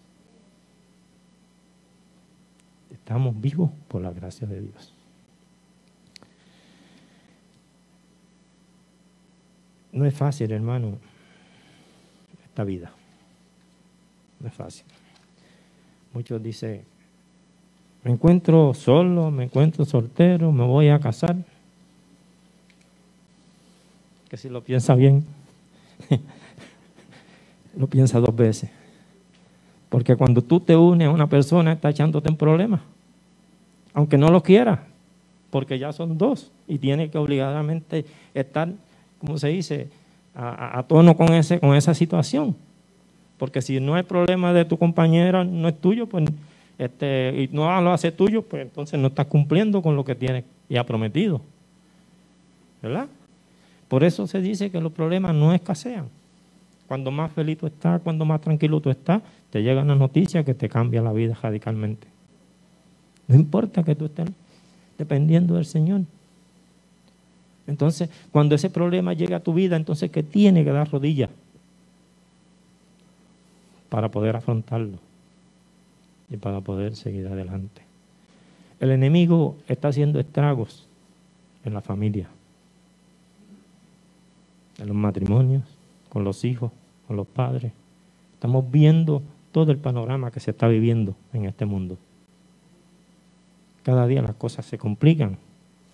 Estamos 2.91 3.39
vivos 3.39 3.71
por 3.87 4.01
la 4.01 4.11
gracia 4.11 4.47
de 4.47 4.61
Dios. 4.61 4.93
No 9.91 10.05
es 10.05 10.13
fácil, 10.13 10.51
hermano, 10.51 10.97
esta 12.45 12.63
vida. 12.63 12.91
No 14.39 14.47
es 14.47 14.53
fácil. 14.53 14.85
Muchos 16.13 16.41
dicen, 16.41 16.83
me 18.03 18.11
encuentro 18.11 18.73
solo, 18.73 19.29
me 19.31 19.45
encuentro 19.45 19.85
soltero, 19.85 20.51
me 20.51 20.65
voy 20.65 20.89
a 20.89 20.99
casar. 20.99 21.35
Que 24.29 24.37
si 24.37 24.49
lo 24.49 24.63
piensa 24.63 24.95
bien, 24.95 25.25
lo 27.77 27.87
piensa 27.87 28.19
dos 28.19 28.35
veces. 28.35 28.69
Porque 29.89 30.15
cuando 30.15 30.41
tú 30.41 30.59
te 30.59 30.75
unes 30.75 31.07
a 31.07 31.11
una 31.11 31.27
persona, 31.27 31.73
está 31.73 31.89
echándote 31.89 32.29
en 32.29 32.37
problemas. 32.37 32.81
Aunque 33.93 34.17
no 34.17 34.29
lo 34.29 34.43
quieras, 34.43 34.79
porque 35.49 35.79
ya 35.79 35.91
son 35.91 36.17
dos 36.17 36.51
y 36.67 36.77
tiene 36.77 37.09
que 37.09 37.17
obligadamente 37.17 38.05
estar, 38.33 38.69
como 39.19 39.37
se 39.37 39.47
dice, 39.49 39.87
a, 40.35 40.83
tono 40.87 41.17
con, 41.17 41.33
ese, 41.33 41.59
con 41.59 41.75
esa 41.75 41.93
situación. 41.93 42.55
Porque 43.37 43.61
si 43.61 43.79
no 43.79 43.97
es 43.97 44.05
problema 44.05 44.53
de 44.53 44.65
tu 44.65 44.77
compañera, 44.77 45.43
no 45.43 45.67
es 45.67 45.79
tuyo, 45.79 46.07
pues 46.07 46.25
este, 46.77 47.33
y 47.35 47.49
no 47.53 47.81
lo 47.81 47.91
hace 47.91 48.11
tuyo, 48.11 48.41
pues 48.41 48.61
entonces 48.61 48.99
no 48.99 49.07
estás 49.07 49.25
cumpliendo 49.25 49.81
con 49.81 49.95
lo 49.95 50.05
que 50.05 50.15
tienes 50.15 50.45
y 50.69 50.77
ha 50.77 50.85
prometido. 50.85 51.41
¿Verdad? 52.81 53.07
Por 53.89 54.03
eso 54.03 54.27
se 54.27 54.39
dice 54.39 54.69
que 54.71 54.79
los 54.79 54.93
problemas 54.93 55.33
no 55.33 55.53
escasean. 55.53 56.05
Cuando 56.87 57.11
más 57.11 57.31
feliz 57.31 57.57
tú 57.57 57.67
estás, 57.67 58.01
cuando 58.01 58.23
más 58.23 58.39
tranquilo 58.39 58.79
tú 58.79 58.89
estás, 58.89 59.21
te 59.51 59.63
llega 59.63 59.81
una 59.81 59.95
noticia 59.95 60.43
que 60.43 60.53
te 60.53 60.69
cambia 60.69 61.01
la 61.01 61.13
vida 61.13 61.37
radicalmente. 61.41 62.07
No 63.27 63.35
importa 63.35 63.83
que 63.83 63.95
tú 63.95 64.05
estés 64.05 64.29
dependiendo 64.97 65.55
del 65.55 65.65
Señor. 65.65 66.01
Entonces, 67.67 68.09
cuando 68.31 68.55
ese 68.55 68.69
problema 68.69 69.13
llega 69.13 69.37
a 69.37 69.39
tu 69.41 69.53
vida, 69.53 69.75
entonces, 69.75 70.09
¿qué 70.11 70.23
tiene 70.23 70.63
que 70.63 70.71
dar 70.71 70.89
rodillas? 70.91 71.29
para 73.89 74.09
poder 74.09 74.35
afrontarlo 74.35 74.99
y 76.29 76.37
para 76.37 76.61
poder 76.61 76.95
seguir 76.95 77.27
adelante. 77.27 77.81
El 78.79 78.91
enemigo 78.91 79.57
está 79.67 79.89
haciendo 79.89 80.19
estragos 80.19 80.87
en 81.65 81.73
la 81.73 81.81
familia, 81.81 82.29
en 84.77 84.87
los 84.87 84.95
matrimonios, 84.95 85.63
con 86.07 86.23
los 86.23 86.45
hijos, 86.45 86.71
con 87.07 87.17
los 87.17 87.27
padres. 87.27 87.73
Estamos 88.35 88.71
viendo 88.71 89.21
todo 89.51 89.71
el 89.71 89.77
panorama 89.77 90.31
que 90.31 90.39
se 90.39 90.51
está 90.51 90.67
viviendo 90.67 91.15
en 91.33 91.45
este 91.45 91.65
mundo. 91.65 91.97
Cada 93.83 94.07
día 94.07 94.21
las 94.21 94.35
cosas 94.35 94.65
se 94.65 94.77
complican. 94.77 95.37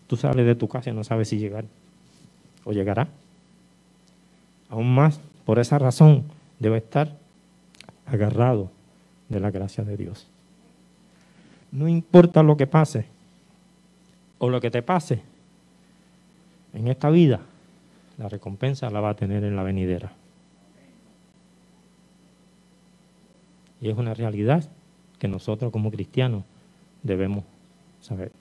Tú 0.08 0.18
sales 0.18 0.46
de 0.46 0.56
tu 0.56 0.68
casa 0.68 0.89
y 0.89 0.94
no 0.94 1.04
sabes 1.04 1.30
si 1.30 1.38
llegar 1.38 1.65
o 2.63 2.74
llegará. 2.74 3.08
Aún 4.70 4.94
más, 4.94 5.20
por 5.46 5.60
esa 5.60 5.80
razón, 5.80 6.24
debe 6.60 6.78
estar 6.78 7.15
agarrado 8.06 8.72
de 9.30 9.39
la 9.39 9.52
gracia 9.52 9.84
de 9.84 9.98
Dios. 9.98 10.28
No 11.72 11.88
importa 11.88 12.44
lo 12.44 12.58
que 12.58 12.68
pase 12.68 13.06
o 14.38 14.50
lo 14.50 14.62
que 14.62 14.72
te 14.72 14.82
pase 14.82 15.22
en 16.74 16.88
esta 16.88 17.10
vida, 17.10 17.39
la 18.18 18.28
recompensa 18.28 18.89
la 18.89 19.00
va 19.00 19.12
a 19.12 19.15
tener 19.15 19.44
en 19.44 19.56
la 19.56 19.63
venidera. 19.63 20.12
Y 23.86 23.89
es 23.89 23.98
una 24.00 24.15
realidad 24.15 24.67
que 25.19 25.28
nosotros 25.28 25.71
como 25.71 25.91
cristianos 25.91 26.43
debemos 27.04 27.43
saber. 28.02 28.32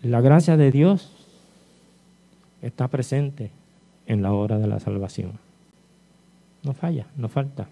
La 0.00 0.22
gracia 0.22 0.56
de 0.56 0.70
Dios 0.70 1.12
está 2.62 2.88
presente 2.88 3.50
en 4.06 4.22
la 4.22 4.32
hora 4.32 4.56
de 4.56 4.66
la 4.66 4.80
salvación. 4.80 5.32
No 6.62 6.72
falla, 6.72 7.06
no 7.14 7.28
falta. 7.28 7.68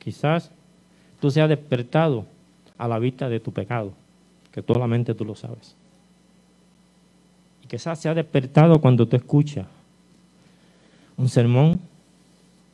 Quizás 0.00 0.50
tú 1.20 1.30
seas 1.30 1.48
despertado 1.48 2.26
a 2.76 2.88
la 2.88 2.98
vista 2.98 3.28
de 3.28 3.38
tu 3.38 3.52
pecado, 3.52 3.92
que 4.50 4.64
solamente 4.66 5.14
tú 5.14 5.24
lo 5.24 5.36
sabes. 5.36 5.76
Y 7.62 7.68
quizás 7.68 8.00
seas 8.00 8.16
despertado 8.16 8.80
cuando 8.80 9.06
tú 9.06 9.14
escuchas 9.14 9.68
un 11.16 11.28
sermón 11.28 11.78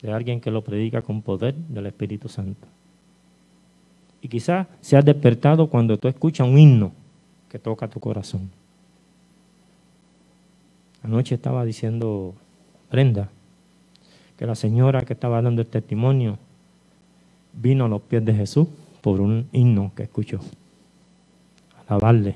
de 0.03 0.11
alguien 0.11 0.41
que 0.41 0.51
lo 0.51 0.61
predica 0.63 1.01
con 1.01 1.21
poder 1.21 1.55
del 1.55 1.87
Espíritu 1.87 2.27
Santo. 2.27 2.67
Y 4.21 4.27
quizás 4.27 4.67
seas 4.81 5.03
despertado 5.03 5.67
cuando 5.67 5.97
tú 5.97 6.09
escuchas 6.09 6.47
un 6.47 6.59
himno 6.59 6.91
que 7.49 7.57
toca 7.57 7.87
tu 7.87 7.99
corazón. 7.99 8.51
Anoche 11.01 11.35
estaba 11.35 11.63
diciendo 11.65 12.33
Brenda 12.91 13.29
que 14.37 14.45
la 14.45 14.55
señora 14.55 15.03
que 15.03 15.13
estaba 15.13 15.41
dando 15.41 15.61
el 15.61 15.67
testimonio 15.67 16.37
vino 17.53 17.85
a 17.85 17.89
los 17.89 18.01
pies 18.01 18.25
de 18.25 18.33
Jesús 18.33 18.67
por 19.01 19.21
un 19.21 19.47
himno 19.53 19.91
que 19.95 20.03
escuchó. 20.03 20.39
Alabarle. 21.87 22.35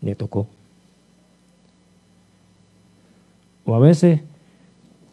Le 0.00 0.14
tocó. 0.14 0.48
O 3.64 3.74
a 3.74 3.78
veces 3.78 4.20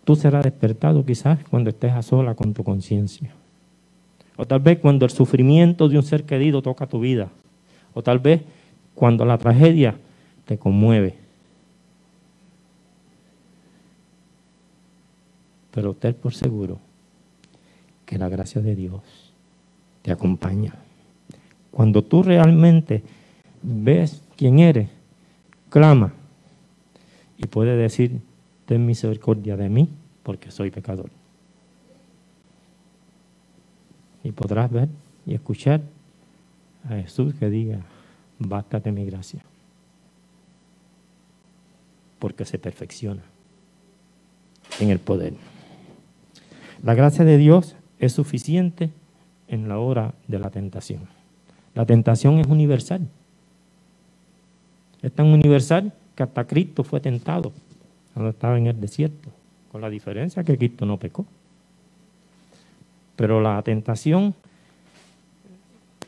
tú 0.06 0.16
serás 0.16 0.44
despertado 0.44 1.04
quizás 1.06 1.40
cuando 1.50 1.72
estés 1.72 1.92
a 1.92 2.02
sola 2.02 2.36
con 2.36 2.54
tu 2.54 2.64
conciencia. 2.64 3.32
O 4.38 4.46
tal 4.46 4.60
vez 4.60 4.80
cuando 4.80 5.06
el 5.06 5.12
sufrimiento 5.12 5.90
de 5.90 5.98
un 5.98 6.04
ser 6.04 6.24
querido 6.24 6.62
toca 6.62 6.88
tu 6.88 7.00
vida. 7.00 7.30
O 7.94 8.04
tal 8.04 8.20
vez 8.20 8.42
cuando 8.94 9.26
la 9.26 9.38
tragedia 9.38 9.98
te 10.46 10.58
conmueve. 10.58 11.16
Pero 15.72 15.94
ten 15.94 16.14
por 16.14 16.34
seguro 16.34 16.80
que 18.06 18.18
la 18.18 18.30
gracia 18.30 18.62
de 18.62 18.76
Dios 18.76 19.02
te 20.04 20.12
acompaña. 20.12 20.76
Cuando 21.72 22.04
tú 22.04 22.24
realmente 22.24 23.04
ves 23.62 24.22
quién 24.38 24.60
eres, 24.60 24.88
clama 25.70 26.14
y 27.38 27.48
puede 27.48 27.76
decir, 27.76 28.22
ten 28.66 28.86
misericordia 28.86 29.56
de 29.56 29.70
mí 29.70 29.90
porque 30.24 30.52
soy 30.52 30.72
pecador. 30.72 31.10
Y 34.24 34.32
podrás 34.32 34.72
ver 34.72 34.90
y 35.26 35.36
escuchar 35.36 35.82
a 36.90 36.96
Jesús 36.96 37.34
que 37.36 37.50
diga, 37.50 37.80
bástate 38.40 38.92
mi 38.92 39.06
gracia 39.06 39.44
porque 42.20 42.46
se 42.46 42.58
perfecciona 42.58 43.22
en 44.80 44.90
el 44.90 45.00
poder. 45.00 45.34
La 46.84 46.96
gracia 46.96 47.24
de 47.24 47.38
Dios 47.38 47.76
es 48.00 48.14
suficiente 48.14 48.90
en 49.48 49.68
la 49.68 49.78
hora 49.78 50.16
de 50.28 50.40
la 50.40 50.50
tentación. 50.50 51.02
La 51.76 51.86
tentación 51.86 52.40
es 52.40 52.48
universal. 52.48 53.08
Es 55.02 55.12
tan 55.12 55.28
universal 55.28 55.94
que 56.16 56.24
hasta 56.24 56.48
Cristo 56.48 56.84
fue 56.84 57.00
tentado 57.00 57.54
cuando 58.16 58.32
estaba 58.32 58.58
en 58.58 58.66
el 58.66 58.82
desierto, 58.82 59.30
con 59.72 59.82
la 59.82 59.92
diferencia 59.92 60.44
que 60.44 60.58
Cristo 60.58 60.88
no 60.88 60.98
pecó. 60.98 61.28
Pero 63.16 63.40
la 63.40 63.62
tentación 63.62 64.34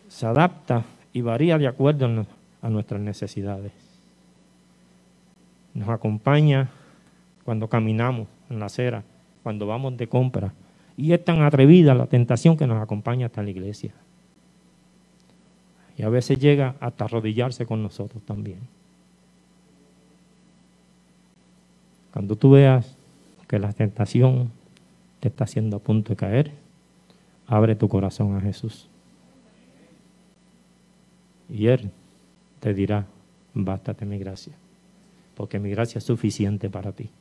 se 0.07 0.25
adapta 0.25 0.83
y 1.13 1.21
varía 1.21 1.59
de 1.59 1.67
acuerdo 1.67 2.25
a 2.63 2.69
nuestras 2.69 2.99
necesidades 2.99 3.87
nos 5.77 5.89
acompaña 5.89 6.69
cuando 7.45 7.69
caminamos 7.69 8.27
en 8.49 8.59
la 8.59 8.65
acera, 8.65 9.03
cuando 9.43 9.67
vamos 9.67 9.95
de 9.95 10.07
compra. 10.07 10.53
Y 10.97 11.13
es 11.13 11.23
tan 11.23 11.43
atrevida 11.43 11.93
la 11.93 12.07
tentación 12.07 12.57
que 12.57 12.65
nos 12.65 12.81
acompaña 12.81 13.27
hasta 13.27 13.43
la 13.43 13.51
iglesia. 13.51 13.93
Y 15.95 16.01
a 16.01 16.09
veces 16.09 16.39
llega 16.39 16.75
hasta 16.79 17.05
arrodillarse 17.05 17.67
con 17.67 17.83
nosotros 17.83 18.23
también. 18.23 18.59
Cuando 22.17 22.35
tú 22.35 22.49
veas 22.49 22.97
que 23.47 23.59
la 23.59 23.71
tentación 23.73 24.49
te 25.19 25.27
está 25.27 25.43
haciendo 25.43 25.77
a 25.77 25.79
punto 25.79 26.09
de 26.09 26.15
caer, 26.15 26.51
abre 27.45 27.75
tu 27.75 27.87
corazón 27.87 28.35
a 28.35 28.41
Jesús. 28.41 28.89
Y 31.47 31.67
Él 31.67 31.91
te 32.59 32.73
dirá, 32.73 33.05
bástate 33.53 34.03
mi 34.03 34.17
gracia 34.17 34.53
porque 35.35 35.59
mi 35.59 35.69
gracia 35.69 35.99
es 35.99 36.05
suficiente 36.05 36.71
para 36.71 36.91
ti. 36.91 37.11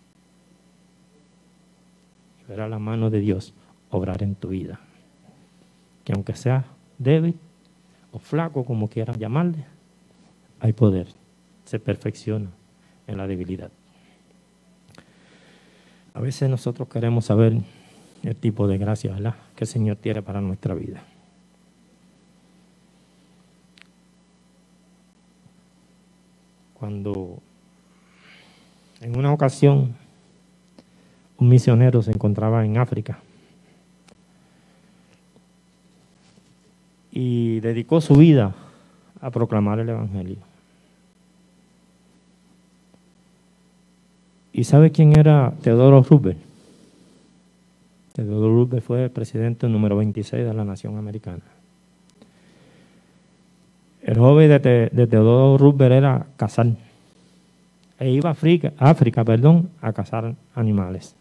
Verá 2.49 2.67
la 2.67 2.79
mano 2.79 3.11
de 3.11 3.21
Dios 3.21 3.53
obrar 3.91 4.23
en 4.23 4.35
tu 4.35 4.49
vida. 4.49 4.81
Que 6.05 6.15
aunque 6.15 6.35
seas 6.37 6.65
débil 6.97 7.39
o 8.13 8.19
flaco, 8.19 8.65
como 8.65 8.89
quieras 8.89 9.19
llamarle, 9.19 9.67
hay 10.59 10.73
poder. 10.73 11.09
Se 11.67 11.79
perfecciona 11.79 12.49
en 13.07 13.19
la 13.19 13.27
debilidad. 13.27 13.71
A 16.17 16.21
veces 16.21 16.49
nosotros 16.49 16.89
queremos 16.89 17.27
saber 17.27 17.59
el 18.23 18.37
tipo 18.37 18.67
de 18.67 18.79
gracia 18.79 19.37
que 19.55 19.65
el 19.65 19.69
Señor 19.69 19.97
tiene 19.97 20.23
para 20.23 20.41
nuestra 20.41 20.73
vida. 20.73 21.03
Cuando 26.73 27.43
en 29.03 29.19
una 29.19 29.31
ocasión, 29.31 29.95
un 31.37 31.51
misionero 31.51 32.01
se 32.01 32.13
encontraba 32.13 32.65
en 32.65 32.79
África 32.79 33.19
y 37.13 37.61
dedicó 37.61 38.01
su 38.01 38.15
vida 38.15 38.55
a 39.21 39.31
proclamar 39.31 39.81
el 39.81 39.91
Evangelio. 39.91 40.46
¿Y 44.57 44.65
sabe 44.65 44.91
quién 44.91 45.19
era 45.19 45.53
Teodoro 45.61 46.03
Roosevelt? 46.03 46.39
Teodoro 48.15 48.55
Roosevelt 48.55 48.83
fue 48.83 49.05
el 49.05 49.11
presidente 49.11 49.69
número 49.69 49.99
26 49.99 50.47
de 50.47 50.55
la 50.55 50.65
nación 50.65 50.97
americana. 50.97 51.43
El 54.03 54.17
joven 54.17 54.49
de, 54.49 55.07
Teodoro 55.07 55.59
Roosevelt 55.59 55.93
era 55.93 56.27
cazar 56.39 56.69
e 58.01 58.11
iba 58.11 58.31
a 58.31 58.91
África, 58.91 59.25
perdón, 59.27 59.69
a 59.83 59.93
cazar 59.93 60.35
animales. 60.55 61.15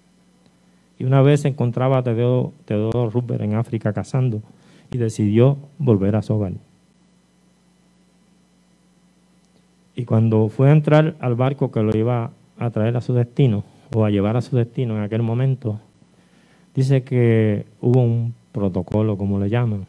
Y 0.98 1.04
una 1.04 1.21
vez 1.21 1.43
encontraba 1.43 1.98
a 1.98 2.04
Teodoro, 2.04 2.54
Teodoro 2.63 3.12
en 3.43 3.56
África 3.56 3.91
cazando 3.91 4.41
y 4.93 4.98
decidió 4.98 5.58
volver 5.78 6.15
a 6.15 6.21
su 6.21 6.36
hogar. 6.36 6.54
Y 9.93 10.06
cuando 10.06 10.48
fue 10.48 10.69
a 10.69 10.71
entrar 10.71 11.15
al 11.19 11.36
barco 11.36 11.69
que 11.69 11.84
lo 11.84 11.98
iba 11.98 12.32
a 12.57 12.69
traer 12.69 12.95
a 12.97 13.01
su 13.01 13.13
destino, 13.13 13.63
o 13.93 14.05
a 14.05 14.09
llevar 14.09 14.37
a 14.37 14.41
su 14.41 14.55
destino 14.55 14.97
en 14.97 15.03
aquel 15.03 15.21
momento, 15.21 15.79
dice 16.73 17.03
que 17.03 17.65
hubo 17.81 18.01
un 18.01 18.33
protocolo, 18.51 19.17
como 19.17 19.39
le 19.39 19.49
llaman. 19.49 19.85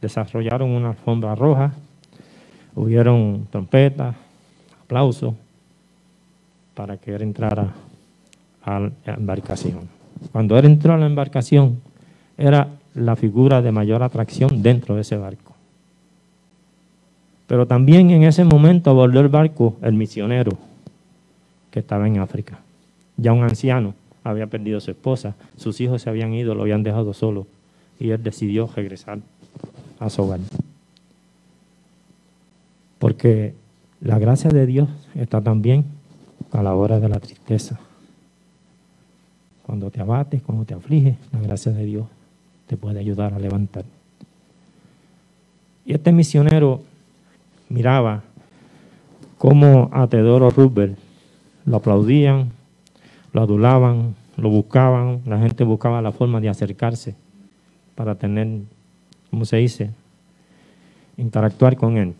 Desarrollaron 0.00 0.70
una 0.70 0.90
alfombra 0.90 1.34
roja, 1.34 1.72
hubieron 2.74 3.46
trompetas, 3.50 4.14
aplausos, 4.82 5.34
para 6.74 6.96
que 6.96 7.14
él 7.14 7.22
entrara 7.22 7.72
a 8.64 8.80
la 8.80 9.14
embarcación. 9.14 9.88
Cuando 10.30 10.58
él 10.58 10.66
entró 10.66 10.94
a 10.94 10.98
la 10.98 11.06
embarcación, 11.06 11.80
era 12.36 12.68
la 12.94 13.16
figura 13.16 13.62
de 13.62 13.72
mayor 13.72 14.02
atracción 14.02 14.62
dentro 14.62 14.94
de 14.94 15.02
ese 15.02 15.16
barco. 15.16 15.54
Pero 17.46 17.66
también 17.66 18.10
en 18.10 18.22
ese 18.22 18.44
momento 18.44 18.90
abordó 18.90 19.20
el 19.20 19.28
barco 19.28 19.76
el 19.82 19.94
misionero 19.94 20.71
que 21.72 21.80
estaba 21.80 22.06
en 22.06 22.20
África. 22.20 22.60
Ya 23.16 23.32
un 23.32 23.42
anciano 23.42 23.94
había 24.22 24.46
perdido 24.46 24.78
a 24.78 24.80
su 24.80 24.92
esposa, 24.92 25.34
sus 25.56 25.80
hijos 25.80 26.02
se 26.02 26.10
habían 26.10 26.32
ido, 26.32 26.54
lo 26.54 26.62
habían 26.62 26.84
dejado 26.84 27.12
solo 27.12 27.48
y 27.98 28.10
él 28.10 28.22
decidió 28.22 28.68
regresar 28.76 29.18
a 29.98 30.10
su 30.10 30.22
hogar. 30.22 30.38
Porque 33.00 33.54
la 34.00 34.18
gracia 34.20 34.50
de 34.50 34.66
Dios 34.66 34.88
está 35.14 35.40
también 35.40 35.84
a 36.52 36.62
la 36.62 36.74
hora 36.74 37.00
de 37.00 37.08
la 37.08 37.18
tristeza. 37.18 37.80
Cuando 39.64 39.90
te 39.90 40.00
abates, 40.00 40.42
cuando 40.42 40.64
te 40.64 40.74
afliges, 40.74 41.16
la 41.32 41.40
gracia 41.40 41.72
de 41.72 41.84
Dios 41.84 42.06
te 42.66 42.76
puede 42.76 43.00
ayudar 43.00 43.34
a 43.34 43.38
levantar. 43.38 43.84
Y 45.84 45.94
este 45.94 46.12
misionero 46.12 46.82
miraba 47.68 48.22
cómo 49.38 49.88
a 49.92 50.06
Teodoro 50.06 50.50
Roosevelt 50.50 51.01
lo 51.64 51.76
aplaudían, 51.76 52.50
lo 53.32 53.42
adulaban, 53.42 54.14
lo 54.36 54.50
buscaban, 54.50 55.20
la 55.26 55.38
gente 55.38 55.64
buscaba 55.64 56.02
la 56.02 56.12
forma 56.12 56.40
de 56.40 56.48
acercarse 56.48 57.14
para 57.94 58.14
tener, 58.14 58.62
¿cómo 59.30 59.44
se 59.44 59.56
dice?, 59.58 59.90
interactuar 61.16 61.76
con 61.76 61.96
él. 61.98 62.14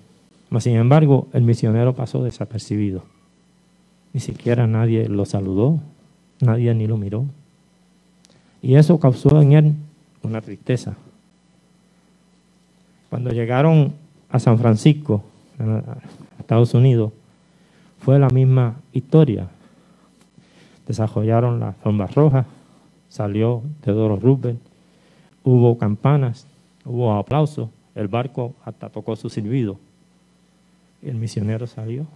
Mas, 0.50 0.64
sin 0.64 0.76
embargo, 0.76 1.28
el 1.32 1.42
misionero 1.42 1.94
pasó 1.94 2.22
desapercibido. 2.22 3.04
Ni 4.12 4.20
siquiera 4.20 4.66
nadie 4.66 5.08
lo 5.08 5.24
saludó, 5.24 5.80
nadie 6.40 6.74
ni 6.74 6.86
lo 6.86 6.98
miró. 6.98 7.24
Y 8.60 8.74
eso 8.74 9.00
causó 9.00 9.40
en 9.40 9.52
él 9.52 9.74
una 10.22 10.42
tristeza. 10.42 10.94
Cuando 13.08 13.30
llegaron 13.30 13.94
a 14.28 14.38
San 14.38 14.58
Francisco, 14.58 15.24
Estados 16.38 16.74
Unidos, 16.74 17.12
fue 18.02 18.18
la 18.18 18.28
misma 18.28 18.76
historia. 18.92 19.48
Desarrollaron 20.86 21.60
las 21.60 21.76
formas 21.76 22.14
rojas, 22.14 22.46
salió 23.08 23.62
Teodoro 23.80 24.16
Roosevelt, 24.16 24.60
hubo 25.44 25.78
campanas, 25.78 26.46
hubo 26.84 27.14
aplausos, 27.14 27.68
el 27.94 28.08
barco 28.08 28.54
hasta 28.64 28.88
tocó 28.88 29.14
su 29.14 29.30
silbido. 29.30 29.78
El 31.00 31.14
misionero 31.14 31.66
salió 31.66 32.06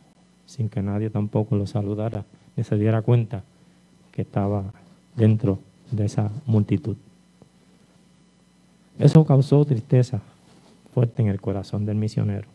sin 0.45 0.69
que 0.69 0.83
nadie 0.83 1.11
tampoco 1.11 1.57
lo 1.57 1.67
saludara 1.67 2.25
ni 2.57 2.65
se 2.65 2.77
diera 2.77 3.03
cuenta 3.03 3.43
que 4.13 4.23
estaba 4.23 4.65
dentro 5.15 5.59
de 5.91 6.07
esa 6.07 6.31
multitud. 6.47 6.97
Eso 8.99 9.25
causó 9.25 9.65
tristeza 9.65 10.21
fuerte 10.95 11.23
en 11.23 11.29
el 11.29 11.41
corazón 11.41 11.85
del 11.85 11.97
misionero. 11.97 12.49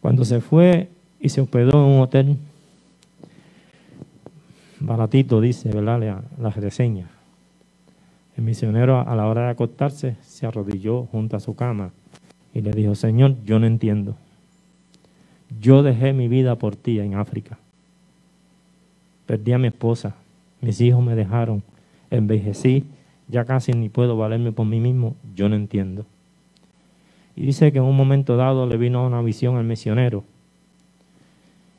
Cuando 0.00 0.24
se 0.24 0.40
fue 0.40 0.88
y 1.24 1.30
se 1.30 1.40
hospedó 1.40 1.70
en 1.70 1.90
un 1.90 2.00
hotel 2.02 2.36
baratito, 4.78 5.40
dice, 5.40 5.70
¿verdad? 5.70 5.98
La, 5.98 6.22
la 6.38 6.50
reseña. 6.50 7.08
El 8.36 8.44
misionero 8.44 9.00
a 9.00 9.16
la 9.16 9.26
hora 9.26 9.46
de 9.46 9.52
acostarse 9.52 10.16
se 10.20 10.44
arrodilló 10.44 11.04
junto 11.06 11.38
a 11.38 11.40
su 11.40 11.56
cama 11.56 11.92
y 12.52 12.60
le 12.60 12.72
dijo, 12.72 12.94
Señor, 12.94 13.36
yo 13.46 13.58
no 13.58 13.66
entiendo. 13.66 14.16
Yo 15.62 15.82
dejé 15.82 16.12
mi 16.12 16.28
vida 16.28 16.56
por 16.56 16.76
ti 16.76 17.00
en 17.00 17.14
África. 17.14 17.56
Perdí 19.24 19.54
a 19.54 19.58
mi 19.58 19.68
esposa, 19.68 20.16
mis 20.60 20.78
hijos 20.82 21.02
me 21.02 21.14
dejaron, 21.14 21.62
envejecí, 22.10 22.84
ya 23.28 23.46
casi 23.46 23.72
ni 23.72 23.88
puedo 23.88 24.18
valerme 24.18 24.52
por 24.52 24.66
mí 24.66 24.78
mismo, 24.78 25.16
yo 25.34 25.48
no 25.48 25.56
entiendo. 25.56 26.04
Y 27.34 27.46
dice 27.46 27.72
que 27.72 27.78
en 27.78 27.84
un 27.84 27.96
momento 27.96 28.36
dado 28.36 28.66
le 28.66 28.76
vino 28.76 29.06
una 29.06 29.22
visión 29.22 29.56
al 29.56 29.64
misionero 29.64 30.22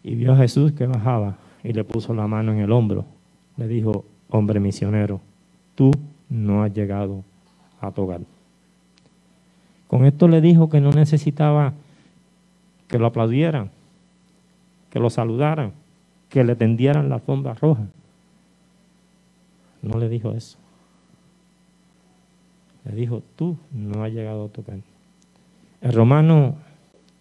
y 0.05 0.13
vio 0.13 0.33
a 0.33 0.37
Jesús 0.37 0.71
que 0.73 0.85
bajaba 0.85 1.35
y 1.63 1.73
le 1.73 1.83
puso 1.83 2.13
la 2.13 2.27
mano 2.27 2.51
en 2.51 2.59
el 2.59 2.71
hombro. 2.71 3.05
Le 3.57 3.67
dijo, 3.67 4.05
hombre 4.29 4.59
misionero, 4.59 5.19
tú 5.73 5.89
no 6.29 6.61
has 6.61 6.71
llegado 6.71 7.23
a 7.81 7.91
tu 7.91 8.03
hogar. 8.03 8.21
Con 9.87 10.05
esto 10.05 10.27
le 10.27 10.41
dijo 10.41 10.69
que 10.69 10.79
no 10.79 10.91
necesitaba 10.91 11.73
que 12.87 12.99
lo 12.99 13.07
aplaudieran, 13.07 13.71
que 14.91 14.99
lo 14.99 15.09
saludaran, 15.09 15.73
que 16.29 16.43
le 16.43 16.55
tendieran 16.55 17.09
la 17.09 17.15
alfombra 17.15 17.55
roja. 17.55 17.85
No 19.81 19.97
le 19.97 20.07
dijo 20.07 20.33
eso. 20.33 20.59
Le 22.83 22.95
dijo, 22.95 23.23
tú 23.35 23.57
no 23.71 24.03
has 24.03 24.13
llegado 24.13 24.45
a 24.45 24.49
tocar. 24.49 24.77
El 25.81 25.93
Romano 25.93 26.57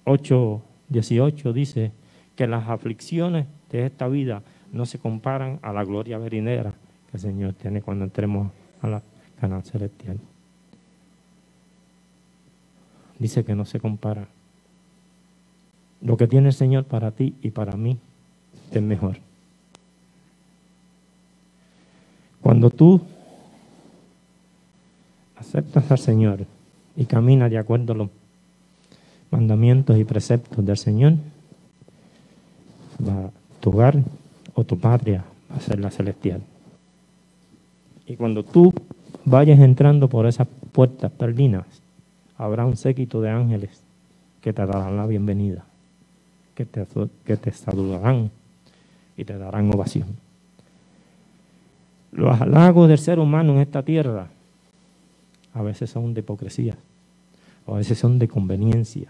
8, 0.04 0.60
18 0.90 1.52
dice 1.54 2.03
que 2.36 2.46
las 2.46 2.68
aflicciones 2.68 3.46
de 3.70 3.86
esta 3.86 4.08
vida 4.08 4.42
no 4.72 4.86
se 4.86 4.98
comparan 4.98 5.58
a 5.62 5.72
la 5.72 5.84
gloria 5.84 6.18
venidera 6.18 6.72
que 7.10 7.16
el 7.16 7.20
Señor 7.20 7.54
tiene 7.54 7.82
cuando 7.82 8.04
entremos 8.04 8.50
a 8.82 8.88
la 8.88 9.02
canal 9.40 9.62
celestial. 9.62 10.18
Dice 13.18 13.44
que 13.44 13.54
no 13.54 13.64
se 13.64 13.78
compara. 13.78 14.26
Lo 16.00 16.16
que 16.16 16.26
tiene 16.26 16.48
el 16.48 16.54
Señor 16.54 16.84
para 16.84 17.12
ti 17.12 17.34
y 17.40 17.50
para 17.50 17.76
mí 17.76 17.98
es 18.72 18.82
mejor. 18.82 19.18
Cuando 22.42 22.68
tú 22.68 23.00
aceptas 25.36 25.90
al 25.90 25.98
Señor 25.98 26.46
y 26.96 27.06
caminas 27.06 27.50
de 27.50 27.58
acuerdo 27.58 27.92
a 27.92 27.96
los 27.96 28.10
mandamientos 29.30 29.96
y 29.98 30.04
preceptos 30.04 30.64
del 30.64 30.76
Señor, 30.76 31.14
va, 33.00 33.30
tu 33.60 33.70
hogar 33.70 33.98
o 34.54 34.64
tu 34.64 34.78
patria 34.78 35.24
va 35.50 35.56
a 35.56 35.60
ser 35.60 35.80
la 35.80 35.90
celestial. 35.90 36.42
Y 38.06 38.16
cuando 38.16 38.42
tú 38.42 38.72
vayas 39.24 39.58
entrando 39.60 40.08
por 40.08 40.26
esas 40.26 40.46
puertas 40.72 41.10
perdinas, 41.12 41.64
habrá 42.36 42.66
un 42.66 42.76
séquito 42.76 43.20
de 43.20 43.30
ángeles 43.30 43.82
que 44.40 44.52
te 44.52 44.66
darán 44.66 44.96
la 44.96 45.06
bienvenida, 45.06 45.64
que 46.54 46.66
te, 46.66 46.86
que 47.24 47.36
te 47.36 47.50
saludarán 47.52 48.30
y 49.16 49.24
te 49.24 49.38
darán 49.38 49.72
ovación. 49.72 50.08
Los 52.12 52.40
halagos 52.40 52.88
del 52.88 52.98
ser 52.98 53.18
humano 53.18 53.54
en 53.54 53.60
esta 53.60 53.82
tierra 53.82 54.28
a 55.52 55.62
veces 55.62 55.90
son 55.90 56.14
de 56.14 56.20
hipocresía, 56.20 56.76
a 57.66 57.72
veces 57.72 57.98
son 57.98 58.18
de 58.18 58.28
conveniencia. 58.28 59.08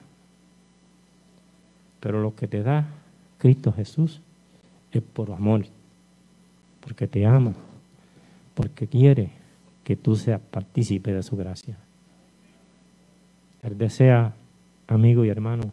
Pero 2.00 2.22
lo 2.22 2.34
que 2.34 2.46
te 2.46 2.62
da 2.62 2.86
Cristo 3.44 3.74
Jesús 3.74 4.22
es 4.90 5.02
por 5.02 5.30
amor, 5.30 5.66
porque 6.80 7.06
te 7.06 7.26
ama, 7.26 7.52
porque 8.54 8.86
quiere 8.86 9.32
que 9.84 9.96
tú 9.96 10.16
seas 10.16 10.40
partícipe 10.40 11.12
de 11.12 11.22
su 11.22 11.36
gracia. 11.36 11.76
Él 13.62 13.76
desea, 13.76 14.32
amigo 14.86 15.26
y 15.26 15.28
hermano, 15.28 15.72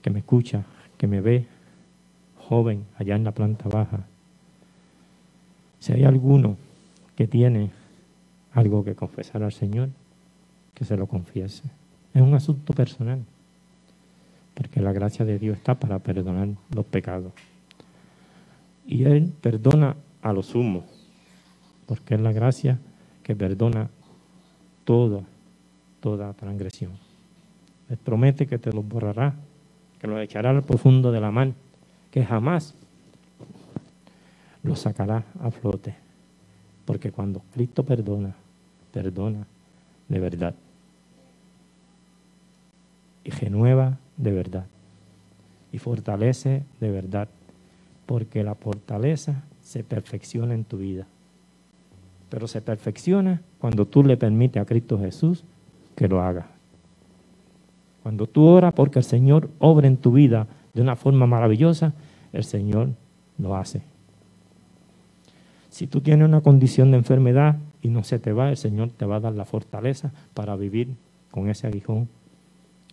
que 0.00 0.10
me 0.10 0.20
escucha, 0.20 0.64
que 0.96 1.08
me 1.08 1.20
ve, 1.20 1.48
joven, 2.38 2.84
allá 2.98 3.16
en 3.16 3.24
la 3.24 3.32
planta 3.32 3.68
baja. 3.68 4.06
Si 5.80 5.92
hay 5.92 6.04
alguno 6.04 6.56
que 7.16 7.26
tiene 7.26 7.72
algo 8.52 8.84
que 8.84 8.94
confesar 8.94 9.42
al 9.42 9.52
Señor, 9.52 9.88
que 10.72 10.84
se 10.84 10.96
lo 10.96 11.08
confiese. 11.08 11.64
Es 12.14 12.22
un 12.22 12.34
asunto 12.34 12.74
personal, 12.74 13.24
porque 14.54 14.80
la 14.80 14.92
gracia 14.92 15.24
de 15.24 15.38
Dios 15.38 15.56
está 15.56 15.74
para 15.74 15.98
perdonar 15.98 16.48
los 16.74 16.84
pecados. 16.86 17.32
Y 18.86 19.04
Él 19.04 19.32
perdona 19.40 19.96
a 20.22 20.32
los 20.32 20.46
sumos, 20.46 20.84
porque 21.86 22.14
es 22.14 22.20
la 22.20 22.32
gracia 22.32 22.78
que 23.22 23.34
perdona 23.34 23.90
toda, 24.84 25.22
toda 26.00 26.32
transgresión. 26.34 26.92
Les 27.88 27.98
promete 27.98 28.46
que 28.46 28.58
te 28.58 28.72
los 28.72 28.86
borrará, 28.86 29.34
que 30.00 30.06
los 30.06 30.20
echará 30.20 30.50
al 30.50 30.62
profundo 30.62 31.12
de 31.12 31.20
la 31.20 31.30
mar, 31.30 31.52
que 32.10 32.24
jamás 32.24 32.74
los 34.62 34.80
sacará 34.80 35.24
a 35.40 35.50
flote. 35.50 35.94
Porque 36.84 37.10
cuando 37.10 37.42
Cristo 37.52 37.84
perdona, 37.84 38.34
perdona 38.92 39.46
de 40.08 40.20
verdad. 40.20 40.54
Y 43.24 43.30
renueva 43.30 43.98
de 44.16 44.32
verdad. 44.32 44.66
Y 45.72 45.78
fortalece 45.78 46.64
de 46.80 46.90
verdad. 46.90 47.28
Porque 48.06 48.44
la 48.44 48.54
fortaleza 48.54 49.44
se 49.60 49.82
perfecciona 49.82 50.54
en 50.54 50.64
tu 50.64 50.78
vida. 50.78 51.06
Pero 52.28 52.46
se 52.48 52.60
perfecciona 52.60 53.42
cuando 53.58 53.86
tú 53.86 54.02
le 54.02 54.16
permites 54.16 54.62
a 54.62 54.66
Cristo 54.66 54.98
Jesús 54.98 55.44
que 55.96 56.08
lo 56.08 56.20
haga. 56.20 56.48
Cuando 58.02 58.26
tú 58.26 58.44
oras 58.44 58.74
porque 58.74 58.98
el 58.98 59.04
Señor 59.04 59.48
obra 59.58 59.86
en 59.86 59.96
tu 59.96 60.12
vida 60.12 60.46
de 60.74 60.82
una 60.82 60.96
forma 60.96 61.26
maravillosa, 61.26 61.94
el 62.32 62.44
Señor 62.44 62.90
lo 63.38 63.56
hace. 63.56 63.82
Si 65.70 65.86
tú 65.86 66.00
tienes 66.00 66.28
una 66.28 66.42
condición 66.42 66.90
de 66.90 66.98
enfermedad 66.98 67.56
y 67.80 67.88
no 67.88 68.04
se 68.04 68.18
te 68.18 68.32
va, 68.32 68.50
el 68.50 68.56
Señor 68.56 68.90
te 68.90 69.06
va 69.06 69.16
a 69.16 69.20
dar 69.20 69.32
la 69.32 69.44
fortaleza 69.44 70.12
para 70.34 70.54
vivir 70.56 70.94
con 71.30 71.48
ese 71.48 71.66
aguijón 71.66 72.08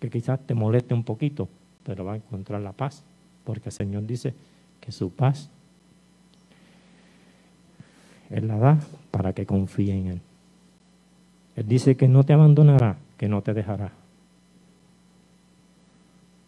que 0.01 0.09
quizás 0.09 0.39
te 0.39 0.55
moleste 0.55 0.95
un 0.95 1.03
poquito, 1.03 1.47
pero 1.83 2.03
va 2.03 2.13
a 2.13 2.15
encontrar 2.15 2.59
la 2.59 2.71
paz, 2.71 3.03
porque 3.45 3.69
el 3.69 3.73
Señor 3.73 4.07
dice 4.07 4.33
que 4.81 4.91
su 4.91 5.11
paz 5.11 5.49
Él 8.31 8.47
la 8.47 8.57
da 8.57 8.79
para 9.11 9.33
que 9.33 9.45
confíe 9.45 9.93
en 9.93 10.07
Él. 10.07 10.21
Él 11.55 11.67
dice 11.67 11.95
que 11.95 12.07
no 12.07 12.23
te 12.23 12.33
abandonará, 12.33 12.97
que 13.17 13.29
no 13.29 13.43
te 13.43 13.53
dejará, 13.53 13.91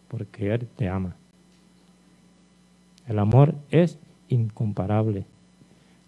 porque 0.08 0.52
Él 0.52 0.66
te 0.76 0.88
ama. 0.88 1.14
El 3.06 3.20
amor 3.20 3.54
es 3.70 3.98
incomparable. 4.28 5.26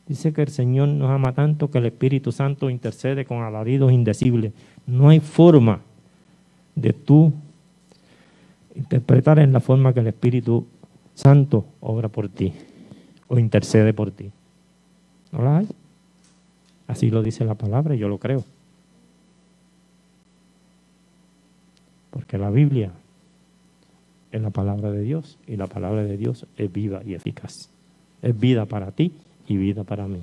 Dice 0.08 0.32
que 0.32 0.42
el 0.42 0.48
Señor 0.48 0.88
nos 0.88 1.10
ama 1.10 1.32
tanto 1.32 1.70
que 1.70 1.78
el 1.78 1.86
Espíritu 1.86 2.32
Santo 2.32 2.70
intercede 2.70 3.24
con 3.24 3.42
alaridos 3.42 3.92
indecibles. 3.92 4.52
No 4.84 5.10
hay 5.10 5.20
forma 5.20 5.82
de 6.76 6.92
tú 6.92 7.32
interpretar 8.76 9.40
en 9.40 9.52
la 9.52 9.60
forma 9.60 9.92
que 9.92 10.00
el 10.00 10.06
Espíritu 10.06 10.66
Santo 11.14 11.64
obra 11.80 12.08
por 12.08 12.28
ti 12.28 12.52
o 13.26 13.38
intercede 13.38 13.92
por 13.92 14.12
ti. 14.12 14.30
¿No 15.32 15.42
la 15.42 15.58
hay? 15.58 15.68
Así 16.86 17.10
lo 17.10 17.22
dice 17.22 17.44
la 17.44 17.54
palabra 17.54 17.94
y 17.94 17.98
yo 17.98 18.08
lo 18.08 18.18
creo. 18.18 18.44
Porque 22.10 22.38
la 22.38 22.50
Biblia 22.50 22.92
es 24.30 24.40
la 24.40 24.50
palabra 24.50 24.90
de 24.90 25.02
Dios 25.02 25.38
y 25.46 25.56
la 25.56 25.66
palabra 25.66 26.04
de 26.04 26.16
Dios 26.16 26.46
es 26.56 26.72
viva 26.72 27.02
y 27.04 27.14
eficaz. 27.14 27.70
Es 28.22 28.38
vida 28.38 28.66
para 28.66 28.92
ti 28.92 29.12
y 29.48 29.56
vida 29.56 29.84
para 29.84 30.06
mí. 30.06 30.20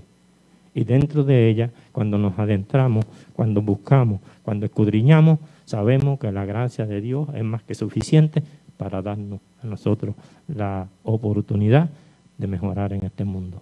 Y 0.76 0.86
dentro 0.86 1.24
de 1.24 1.50
ella, 1.50 1.70
cuando 1.92 2.18
nos 2.18 2.38
adentramos, 2.40 3.06
cuando 3.34 3.62
buscamos, 3.62 4.22
cuando 4.44 4.66
escudriñamos, 4.66 5.40
sabemos 5.66 6.20
que 6.20 6.32
la 6.32 6.46
gracia 6.46 6.86
de 6.86 7.02
Dios 7.02 7.30
es 7.34 7.44
más 7.44 7.64
que 7.64 7.76
suficiente 7.76 8.44
para 8.78 9.02
darnos 9.02 9.40
a 9.64 9.68
nosotros 9.68 10.16
la 10.48 10.88
oportunidad 11.04 11.90
de 12.38 12.48
mejorar 12.48 12.94
en 12.94 13.06
este 13.06 13.24
mundo, 13.26 13.62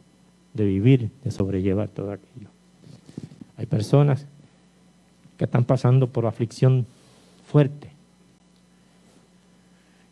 de 0.54 0.66
vivir, 0.66 1.10
de 1.24 1.32
sobrellevar 1.32 1.90
todo 1.90 2.12
aquello. 2.12 2.48
Hay 3.58 3.66
personas 3.66 4.26
que 5.38 5.46
están 5.46 5.66
pasando 5.66 6.08
por 6.08 6.26
aflicción 6.26 6.86
fuerte, 7.46 7.90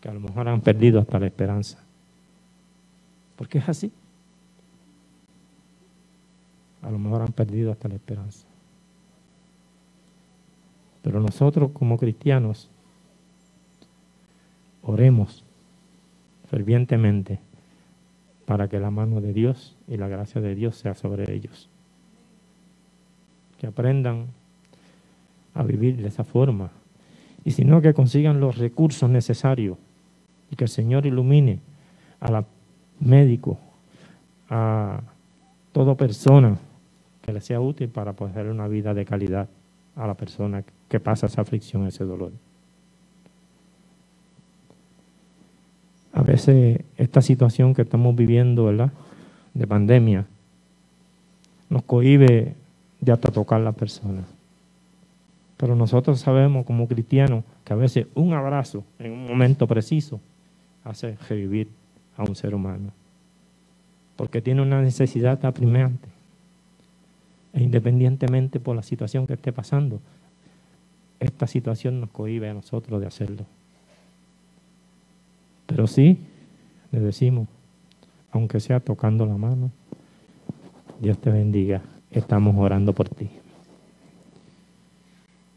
que 0.01 0.09
a 0.09 0.13
lo 0.13 0.19
mejor 0.19 0.47
han 0.47 0.61
perdido 0.61 0.99
hasta 0.99 1.19
la 1.19 1.27
esperanza. 1.27 1.79
Porque 3.35 3.57
es 3.59 3.69
así 3.69 3.91
a 6.81 6.91
lo 6.91 6.99
mejor 6.99 7.21
han 7.21 7.33
perdido 7.33 7.71
hasta 7.71 7.87
la 7.87 7.95
esperanza. 7.95 8.45
Pero 11.01 11.19
nosotros 11.19 11.71
como 11.71 11.97
cristianos 11.97 12.69
oremos 14.83 15.43
fervientemente 16.49 17.39
para 18.45 18.67
que 18.67 18.79
la 18.79 18.89
mano 18.89 19.21
de 19.21 19.33
Dios 19.33 19.77
y 19.87 19.97
la 19.97 20.07
gracia 20.07 20.41
de 20.41 20.55
Dios 20.55 20.75
sea 20.75 20.95
sobre 20.95 21.33
ellos. 21.33 21.69
Que 23.59 23.67
aprendan 23.67 24.27
a 25.53 25.63
vivir 25.63 25.97
de 25.97 26.07
esa 26.07 26.23
forma. 26.23 26.71
Y 27.45 27.51
si 27.51 27.65
no, 27.65 27.81
que 27.81 27.93
consigan 27.93 28.39
los 28.39 28.57
recursos 28.57 29.09
necesarios 29.09 29.77
y 30.51 30.55
que 30.55 30.63
el 30.63 30.69
Señor 30.69 31.05
ilumine 31.05 31.59
a 32.19 32.31
la 32.31 32.45
médico, 32.99 33.57
a 34.49 35.01
toda 35.71 35.95
persona 35.95 36.57
que 37.21 37.31
le 37.31 37.41
sea 37.41 37.61
útil 37.61 37.89
para 37.89 38.13
poder 38.13 38.47
una 38.47 38.67
vida 38.67 38.93
de 38.93 39.05
calidad 39.05 39.47
a 39.99 40.07
la 40.07 40.13
persona 40.13 40.63
que 40.87 40.99
pasa 40.99 41.27
esa 41.27 41.41
aflicción, 41.41 41.85
ese 41.85 42.05
dolor. 42.05 42.31
A 46.13 46.23
veces 46.23 46.81
esta 46.97 47.21
situación 47.21 47.73
que 47.73 47.81
estamos 47.81 48.15
viviendo, 48.15 48.65
¿verdad? 48.65 48.91
De 49.53 49.67
pandemia, 49.67 50.25
nos 51.69 51.83
cohibe 51.83 52.55
de 53.01 53.11
hasta 53.11 53.31
tocar 53.31 53.59
a 53.59 53.65
la 53.65 53.71
persona. 53.73 54.23
Pero 55.57 55.75
nosotros 55.75 56.21
sabemos 56.21 56.65
como 56.65 56.87
cristianos 56.87 57.43
que 57.65 57.73
a 57.73 57.75
veces 57.75 58.07
un 58.15 58.33
abrazo 58.33 58.85
en 58.99 59.11
un 59.11 59.27
momento 59.27 59.67
preciso 59.67 60.21
hace 60.85 61.17
revivir 61.27 61.67
a 62.15 62.23
un 62.23 62.35
ser 62.35 62.55
humano. 62.55 62.91
Porque 64.15 64.41
tiene 64.41 64.61
una 64.61 64.81
necesidad 64.81 65.45
apremiante 65.45 66.18
e 67.53 67.63
independientemente 67.63 68.59
por 68.59 68.75
la 68.75 68.83
situación 68.83 69.27
que 69.27 69.33
esté 69.33 69.51
pasando, 69.51 69.99
esta 71.19 71.47
situación 71.47 71.99
nos 71.99 72.09
cohibe 72.11 72.49
a 72.49 72.53
nosotros 72.53 73.01
de 73.01 73.07
hacerlo. 73.07 73.45
Pero 75.65 75.87
sí, 75.87 76.19
le 76.91 76.99
decimos, 76.99 77.47
aunque 78.31 78.59
sea 78.59 78.79
tocando 78.79 79.25
la 79.25 79.37
mano, 79.37 79.71
Dios 80.99 81.17
te 81.19 81.29
bendiga, 81.29 81.81
estamos 82.11 82.55
orando 82.57 82.93
por 82.93 83.09
ti. 83.09 83.29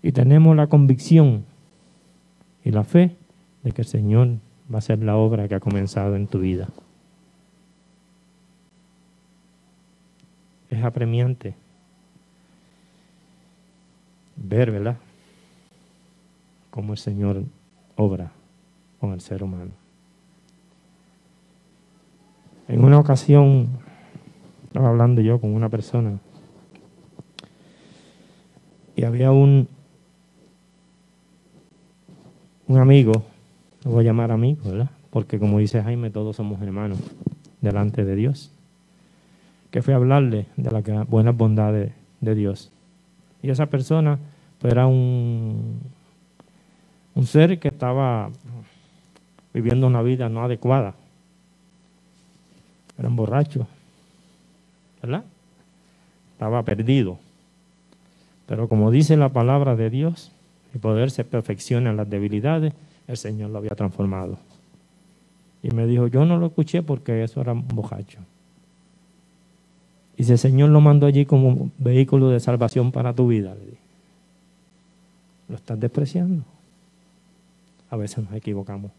Y 0.02 0.12
tenemos 0.12 0.56
la 0.56 0.66
convicción 0.66 1.44
y 2.64 2.70
la 2.70 2.84
fe 2.84 3.16
de 3.62 3.72
que 3.72 3.82
el 3.82 3.88
Señor 3.88 4.28
va 4.70 4.76
a 4.76 4.78
hacer 4.78 5.02
la 5.02 5.16
obra 5.16 5.46
que 5.48 5.54
ha 5.54 5.60
comenzado 5.60 6.16
en 6.16 6.26
tu 6.26 6.40
vida. 6.40 6.68
Es 10.70 10.82
apremiante 10.82 11.54
ver, 14.42 14.70
¿verdad? 14.70 14.96
Cómo 16.70 16.92
el 16.92 16.98
Señor 16.98 17.44
obra 17.96 18.32
con 19.00 19.12
el 19.12 19.20
ser 19.20 19.42
humano. 19.42 19.72
En 22.68 22.84
una 22.84 22.98
ocasión, 22.98 23.68
estaba 24.64 24.88
hablando 24.88 25.20
yo 25.20 25.40
con 25.40 25.54
una 25.54 25.68
persona 25.68 26.18
y 28.96 29.04
había 29.04 29.32
un, 29.32 29.68
un 32.68 32.78
amigo, 32.78 33.24
lo 33.84 33.90
voy 33.90 34.04
a 34.04 34.06
llamar 34.08 34.30
amigo, 34.30 34.60
¿verdad? 34.64 34.90
Porque 35.10 35.38
como 35.38 35.58
dice 35.58 35.82
Jaime, 35.82 36.10
todos 36.10 36.36
somos 36.36 36.62
hermanos 36.62 36.98
delante 37.60 38.04
de 38.04 38.14
Dios. 38.14 38.52
Que 39.70 39.82
fue 39.82 39.94
a 39.94 39.96
hablarle 39.96 40.46
de 40.56 40.70
las 40.70 41.08
buenas 41.08 41.36
bondades 41.36 41.92
de 42.20 42.34
Dios. 42.34 42.70
Y 43.42 43.50
esa 43.50 43.66
persona 43.66 44.18
era 44.68 44.86
un, 44.86 45.80
un 47.14 47.26
ser 47.26 47.58
que 47.58 47.68
estaba 47.68 48.30
viviendo 49.52 49.86
una 49.86 50.02
vida 50.02 50.28
no 50.28 50.42
adecuada. 50.42 50.94
Era 52.98 53.08
un 53.08 53.16
borracho, 53.16 53.66
¿verdad? 55.02 55.24
Estaba 56.32 56.62
perdido. 56.62 57.18
Pero 58.46 58.68
como 58.68 58.90
dice 58.90 59.16
la 59.16 59.30
palabra 59.30 59.76
de 59.76 59.90
Dios, 59.90 60.30
el 60.74 60.80
poder 60.80 61.10
se 61.10 61.24
perfecciona 61.24 61.90
en 61.90 61.96
las 61.96 62.08
debilidades, 62.08 62.72
el 63.06 63.16
Señor 63.16 63.50
lo 63.50 63.58
había 63.58 63.74
transformado. 63.74 64.38
Y 65.62 65.70
me 65.70 65.86
dijo, 65.86 66.06
yo 66.08 66.24
no 66.24 66.38
lo 66.38 66.46
escuché 66.46 66.82
porque 66.82 67.22
eso 67.22 67.40
era 67.40 67.52
un 67.52 67.66
borracho. 67.68 68.18
Y 70.16 70.24
si 70.24 70.32
el 70.32 70.38
Señor 70.38 70.70
lo 70.70 70.80
mandó 70.80 71.06
allí 71.06 71.24
como 71.24 71.70
vehículo 71.78 72.28
de 72.28 72.40
salvación 72.40 72.92
para 72.92 73.14
tu 73.14 73.28
vida, 73.28 73.54
le 73.54 73.64
dije. 73.64 73.81
Lo 75.48 75.56
estás 75.56 75.78
despreciando. 75.78 76.44
A 77.90 77.96
veces 77.96 78.24
nos 78.24 78.32
equivocamos. 78.34 78.90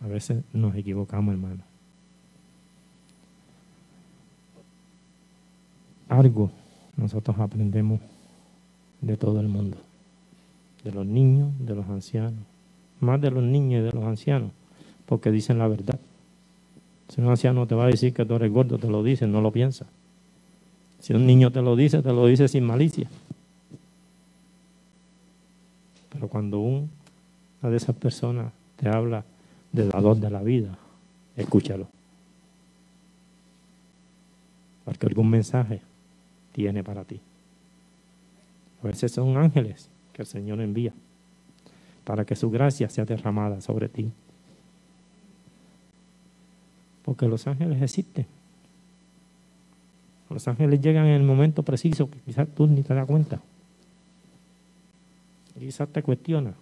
A 0.00 0.06
veces 0.06 0.42
nos 0.52 0.74
equivocamos, 0.76 1.34
hermano. 1.34 1.62
Algo 6.08 6.50
nosotros 6.96 7.38
aprendemos 7.38 8.00
de 9.00 9.16
todo 9.16 9.40
el 9.40 9.48
mundo. 9.48 9.76
De 10.84 10.92
los 10.92 11.06
niños, 11.06 11.50
de 11.58 11.74
los 11.74 11.88
ancianos. 11.88 12.44
Más 13.00 13.20
de 13.20 13.30
los 13.30 13.42
niños 13.42 13.80
y 13.80 13.84
de 13.84 13.92
los 13.92 14.04
ancianos. 14.04 14.50
Porque 15.06 15.30
dicen 15.30 15.58
la 15.58 15.68
verdad. 15.68 15.98
Si 17.08 17.20
un 17.20 17.28
anciano 17.28 17.66
te 17.66 17.74
va 17.74 17.84
a 17.84 17.88
decir 17.88 18.12
que 18.14 18.24
tú 18.24 18.34
eres 18.34 18.52
gordo, 18.52 18.78
te 18.78 18.88
lo 18.88 19.02
dice, 19.02 19.26
no 19.26 19.40
lo 19.40 19.50
piensa. 19.50 19.86
Si 21.00 21.12
un 21.12 21.26
niño 21.26 21.50
te 21.50 21.60
lo 21.60 21.76
dice, 21.76 22.02
te 22.02 22.12
lo 22.12 22.26
dice 22.26 22.48
sin 22.48 22.64
malicia. 22.64 23.08
Cuando 26.28 26.60
una 26.60 26.88
de 27.62 27.76
esas 27.76 27.96
personas 27.96 28.52
te 28.76 28.88
habla 28.88 29.24
de 29.72 29.86
dador 29.88 30.16
de 30.16 30.30
la 30.30 30.42
vida, 30.42 30.78
escúchalo. 31.36 31.88
Porque 34.84 35.06
algún 35.06 35.30
mensaje 35.30 35.80
tiene 36.52 36.84
para 36.84 37.04
ti. 37.04 37.20
A 38.82 38.86
veces 38.86 39.12
son 39.12 39.36
ángeles 39.36 39.88
que 40.12 40.22
el 40.22 40.26
Señor 40.26 40.60
envía 40.60 40.92
para 42.04 42.24
que 42.24 42.36
su 42.36 42.50
gracia 42.50 42.88
sea 42.88 43.04
derramada 43.04 43.60
sobre 43.60 43.88
ti. 43.88 44.12
Porque 47.04 47.26
los 47.26 47.46
ángeles 47.46 47.82
existen. 47.82 48.26
Los 50.30 50.46
ángeles 50.48 50.80
llegan 50.80 51.06
en 51.06 51.14
el 51.14 51.22
momento 51.22 51.62
preciso 51.62 52.10
que 52.10 52.18
quizás 52.20 52.48
tú 52.48 52.66
ni 52.66 52.82
te 52.82 52.94
das 52.94 53.06
cuenta. 53.06 53.40
Y 55.56 55.60
quizás 55.60 55.88
te 55.88 56.02
cuestiona. 56.02 56.54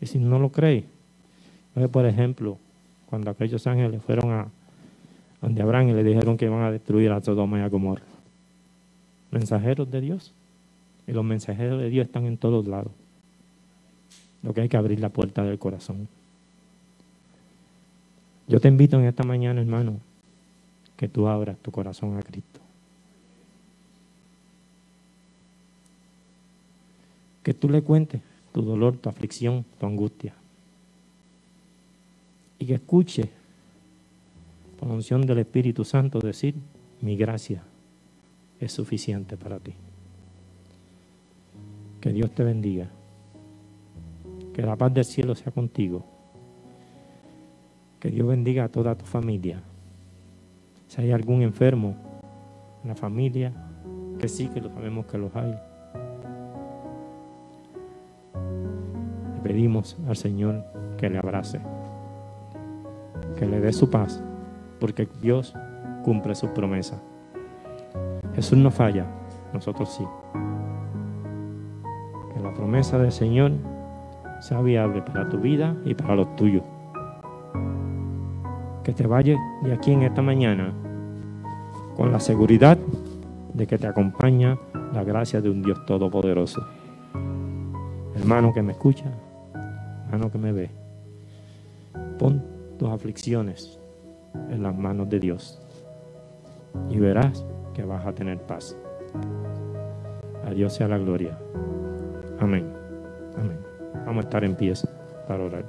Y 0.00 0.06
si 0.06 0.18
no 0.18 0.38
lo 0.38 0.50
crees, 0.50 0.84
por 1.90 2.06
ejemplo, 2.06 2.58
cuando 3.08 3.30
aquellos 3.30 3.66
ángeles 3.66 4.02
fueron 4.02 4.32
a 4.32 4.48
donde 5.40 5.60
Abraham 5.60 5.90
y 5.90 5.92
le 5.92 6.04
dijeron 6.04 6.38
que 6.38 6.46
iban 6.46 6.62
a 6.62 6.70
destruir 6.70 7.10
a 7.12 7.20
Sodoma 7.20 7.58
y 7.58 7.62
a 7.62 7.68
Gomorra. 7.68 8.04
Mensajeros 9.30 9.90
de 9.90 10.00
Dios. 10.00 10.32
Y 11.06 11.12
los 11.12 11.24
mensajeros 11.24 11.80
de 11.80 11.90
Dios 11.90 12.06
están 12.06 12.24
en 12.24 12.38
todos 12.38 12.66
lados. 12.66 12.92
Lo 14.42 14.54
que 14.54 14.62
hay 14.62 14.68
que 14.68 14.78
abrir 14.78 15.00
la 15.00 15.10
puerta 15.10 15.42
del 15.42 15.58
corazón. 15.58 16.08
Yo 18.48 18.58
te 18.60 18.68
invito 18.68 18.98
en 18.98 19.04
esta 19.04 19.22
mañana, 19.22 19.60
hermano, 19.60 19.98
que 20.96 21.08
tú 21.08 21.28
abras 21.28 21.58
tu 21.58 21.70
corazón 21.70 22.16
a 22.16 22.22
Cristo. 22.22 22.53
Que 27.44 27.54
tú 27.54 27.68
le 27.68 27.82
cuentes 27.82 28.20
tu 28.52 28.62
dolor, 28.62 28.96
tu 28.96 29.08
aflicción, 29.08 29.64
tu 29.78 29.86
angustia. 29.86 30.34
Y 32.58 32.66
que 32.66 32.74
escuche 32.74 33.30
por 34.78 34.88
unción 34.88 35.26
del 35.26 35.38
Espíritu 35.38 35.84
Santo 35.84 36.18
decir, 36.18 36.54
mi 37.00 37.16
gracia 37.16 37.62
es 38.60 38.72
suficiente 38.72 39.36
para 39.36 39.58
ti. 39.58 39.74
Que 42.00 42.12
Dios 42.12 42.30
te 42.34 42.44
bendiga. 42.44 42.88
Que 44.52 44.62
la 44.62 44.76
paz 44.76 44.92
del 44.94 45.04
cielo 45.04 45.34
sea 45.34 45.52
contigo. 45.52 46.04
Que 47.98 48.10
Dios 48.10 48.28
bendiga 48.28 48.64
a 48.64 48.68
toda 48.68 48.94
tu 48.94 49.04
familia. 49.04 49.62
Si 50.88 51.00
hay 51.00 51.12
algún 51.12 51.42
enfermo 51.42 51.96
en 52.82 52.88
la 52.90 52.94
familia, 52.94 53.52
que 54.18 54.28
sí, 54.28 54.48
que 54.48 54.60
lo 54.60 54.68
sabemos 54.68 55.06
que 55.06 55.18
los 55.18 55.34
hay. 55.34 55.54
Pedimos 59.44 59.96
al 60.08 60.16
Señor 60.16 60.64
que 60.96 61.10
le 61.10 61.18
abrace, 61.18 61.60
que 63.36 63.46
le 63.46 63.60
dé 63.60 63.72
su 63.74 63.90
paz, 63.90 64.22
porque 64.80 65.06
Dios 65.20 65.54
cumple 66.02 66.34
su 66.34 66.48
promesa. 66.48 67.00
Jesús 68.34 68.56
no 68.56 68.70
falla, 68.70 69.06
nosotros 69.52 69.90
sí. 69.90 70.04
Que 72.32 72.40
la 72.40 72.54
promesa 72.54 72.98
del 72.98 73.12
Señor 73.12 73.52
sea 74.40 74.62
viable 74.62 75.02
para 75.02 75.28
tu 75.28 75.38
vida 75.38 75.76
y 75.84 75.94
para 75.94 76.16
los 76.16 76.34
tuyos. 76.36 76.62
Que 78.82 78.92
te 78.92 79.06
vayas 79.06 79.38
de 79.62 79.74
aquí 79.74 79.92
en 79.92 80.02
esta 80.02 80.22
mañana 80.22 80.72
con 81.96 82.10
la 82.10 82.18
seguridad 82.18 82.78
de 83.52 83.66
que 83.66 83.76
te 83.76 83.86
acompaña 83.86 84.58
la 84.94 85.04
gracia 85.04 85.40
de 85.42 85.50
un 85.50 85.62
Dios 85.62 85.84
todopoderoso. 85.84 86.66
Hermano 88.16 88.52
que 88.52 88.62
me 88.62 88.72
escucha, 88.72 89.12
que 90.20 90.38
me 90.38 90.52
ve, 90.52 90.70
pon 92.18 92.42
tus 92.78 92.88
aflicciones 92.88 93.78
en 94.50 94.62
las 94.62 94.76
manos 94.76 95.08
de 95.08 95.20
Dios 95.20 95.60
y 96.88 96.98
verás 96.98 97.44
que 97.72 97.84
vas 97.84 98.06
a 98.06 98.12
tener 98.12 98.38
paz. 98.38 98.76
A 100.46 100.50
Dios 100.50 100.72
sea 100.74 100.88
la 100.88 100.98
gloria. 100.98 101.38
Amén. 102.38 102.70
Amén. 103.36 103.58
Vamos 104.06 104.24
a 104.24 104.28
estar 104.28 104.44
en 104.44 104.54
pies 104.54 104.86
para 105.26 105.44
orar. 105.44 105.64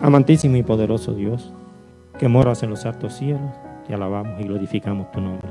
Amantísimo 0.00 0.56
y 0.56 0.62
poderoso 0.62 1.14
Dios, 1.14 1.52
que 2.18 2.28
moras 2.28 2.62
en 2.62 2.70
los 2.70 2.84
altos 2.84 3.14
cielos, 3.14 3.40
te 3.86 3.94
alabamos 3.94 4.38
y 4.40 4.44
glorificamos 4.44 5.10
tu 5.12 5.20
nombre. 5.20 5.48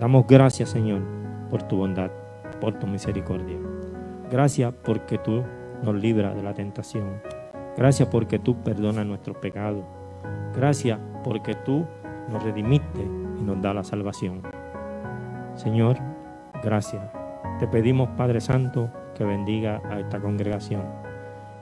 Damos 0.00 0.26
gracias, 0.26 0.70
Señor, 0.70 1.00
por 1.48 1.62
tu 1.62 1.76
bondad, 1.76 2.10
por 2.64 2.78
tu 2.78 2.86
misericordia. 2.86 3.58
Gracias 4.30 4.72
porque 4.82 5.18
tú 5.18 5.42
nos 5.82 5.94
libras 5.94 6.34
de 6.34 6.42
la 6.42 6.54
tentación. 6.54 7.20
Gracias 7.76 8.08
porque 8.08 8.38
tú 8.38 8.56
perdonas 8.62 9.04
nuestros 9.04 9.36
pecados. 9.36 9.84
Gracias 10.56 10.98
porque 11.22 11.54
tú 11.66 11.84
nos 12.30 12.42
redimiste 12.42 13.02
y 13.38 13.42
nos 13.42 13.60
da 13.60 13.74
la 13.74 13.84
salvación. 13.84 14.40
Señor, 15.54 15.98
gracias. 16.62 17.04
Te 17.58 17.68
pedimos, 17.68 18.08
Padre 18.16 18.40
Santo, 18.40 18.88
que 19.14 19.24
bendiga 19.24 19.82
a 19.90 20.00
esta 20.00 20.18
congregación 20.18 21.04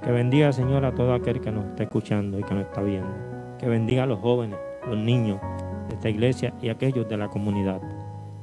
que 0.04 0.10
bendiga, 0.10 0.52
Señor, 0.52 0.84
a 0.84 0.92
todo 0.92 1.14
aquel 1.14 1.40
que 1.40 1.52
nos 1.52 1.64
está 1.64 1.84
escuchando 1.84 2.38
y 2.38 2.42
que 2.42 2.54
nos 2.54 2.64
está 2.64 2.82
viendo. 2.82 3.14
Que 3.58 3.68
bendiga 3.68 4.02
a 4.02 4.06
los 4.06 4.18
jóvenes, 4.18 4.58
los 4.88 4.98
niños 4.98 5.40
de 5.88 5.94
esta 5.94 6.08
iglesia 6.08 6.52
y 6.60 6.70
aquellos 6.70 7.08
de 7.08 7.16
la 7.16 7.28
comunidad, 7.28 7.80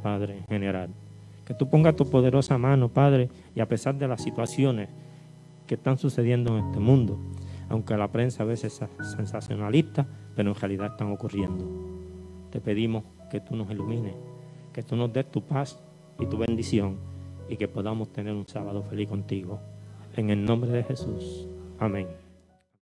Padre, 0.02 0.38
en 0.38 0.46
general. 0.46 0.94
Que 1.50 1.56
tú 1.56 1.68
pongas 1.68 1.96
tu 1.96 2.08
poderosa 2.08 2.60
mano, 2.60 2.90
Padre, 2.90 3.28
y 3.56 3.60
a 3.60 3.68
pesar 3.68 3.96
de 3.96 4.08
las 4.08 4.22
situaciones 4.22 4.88
que 5.66 5.74
están 5.74 5.98
sucediendo 5.98 6.56
en 6.56 6.66
este 6.68 6.80
mundo, 6.80 7.18
aunque 7.70 7.98
la 7.98 8.12
prensa 8.12 8.44
a 8.44 8.46
veces 8.46 8.80
es 9.00 9.08
sensacionalista, 9.18 10.06
pero 10.36 10.52
en 10.52 10.56
realidad 10.56 10.92
están 10.92 11.12
ocurriendo. 11.12 11.66
Te 12.52 12.62
pedimos 12.62 13.04
que 13.32 13.40
tú 13.40 13.56
nos 13.56 13.72
ilumines, 13.72 14.14
que 14.72 14.84
tú 14.84 14.96
nos 14.96 15.12
des 15.12 15.26
tu 15.32 15.42
paz 15.42 15.80
y 16.20 16.28
tu 16.28 16.38
bendición 16.38 16.98
y 17.50 17.58
que 17.58 17.68
podamos 17.68 18.14
tener 18.14 18.36
un 18.36 18.48
sábado 18.48 18.84
feliz 18.84 19.10
contigo. 19.10 19.60
En 20.16 20.30
el 20.30 20.46
nombre 20.46 20.70
de 20.70 20.84
Jesús. 20.84 21.48
Amén. 21.80 22.29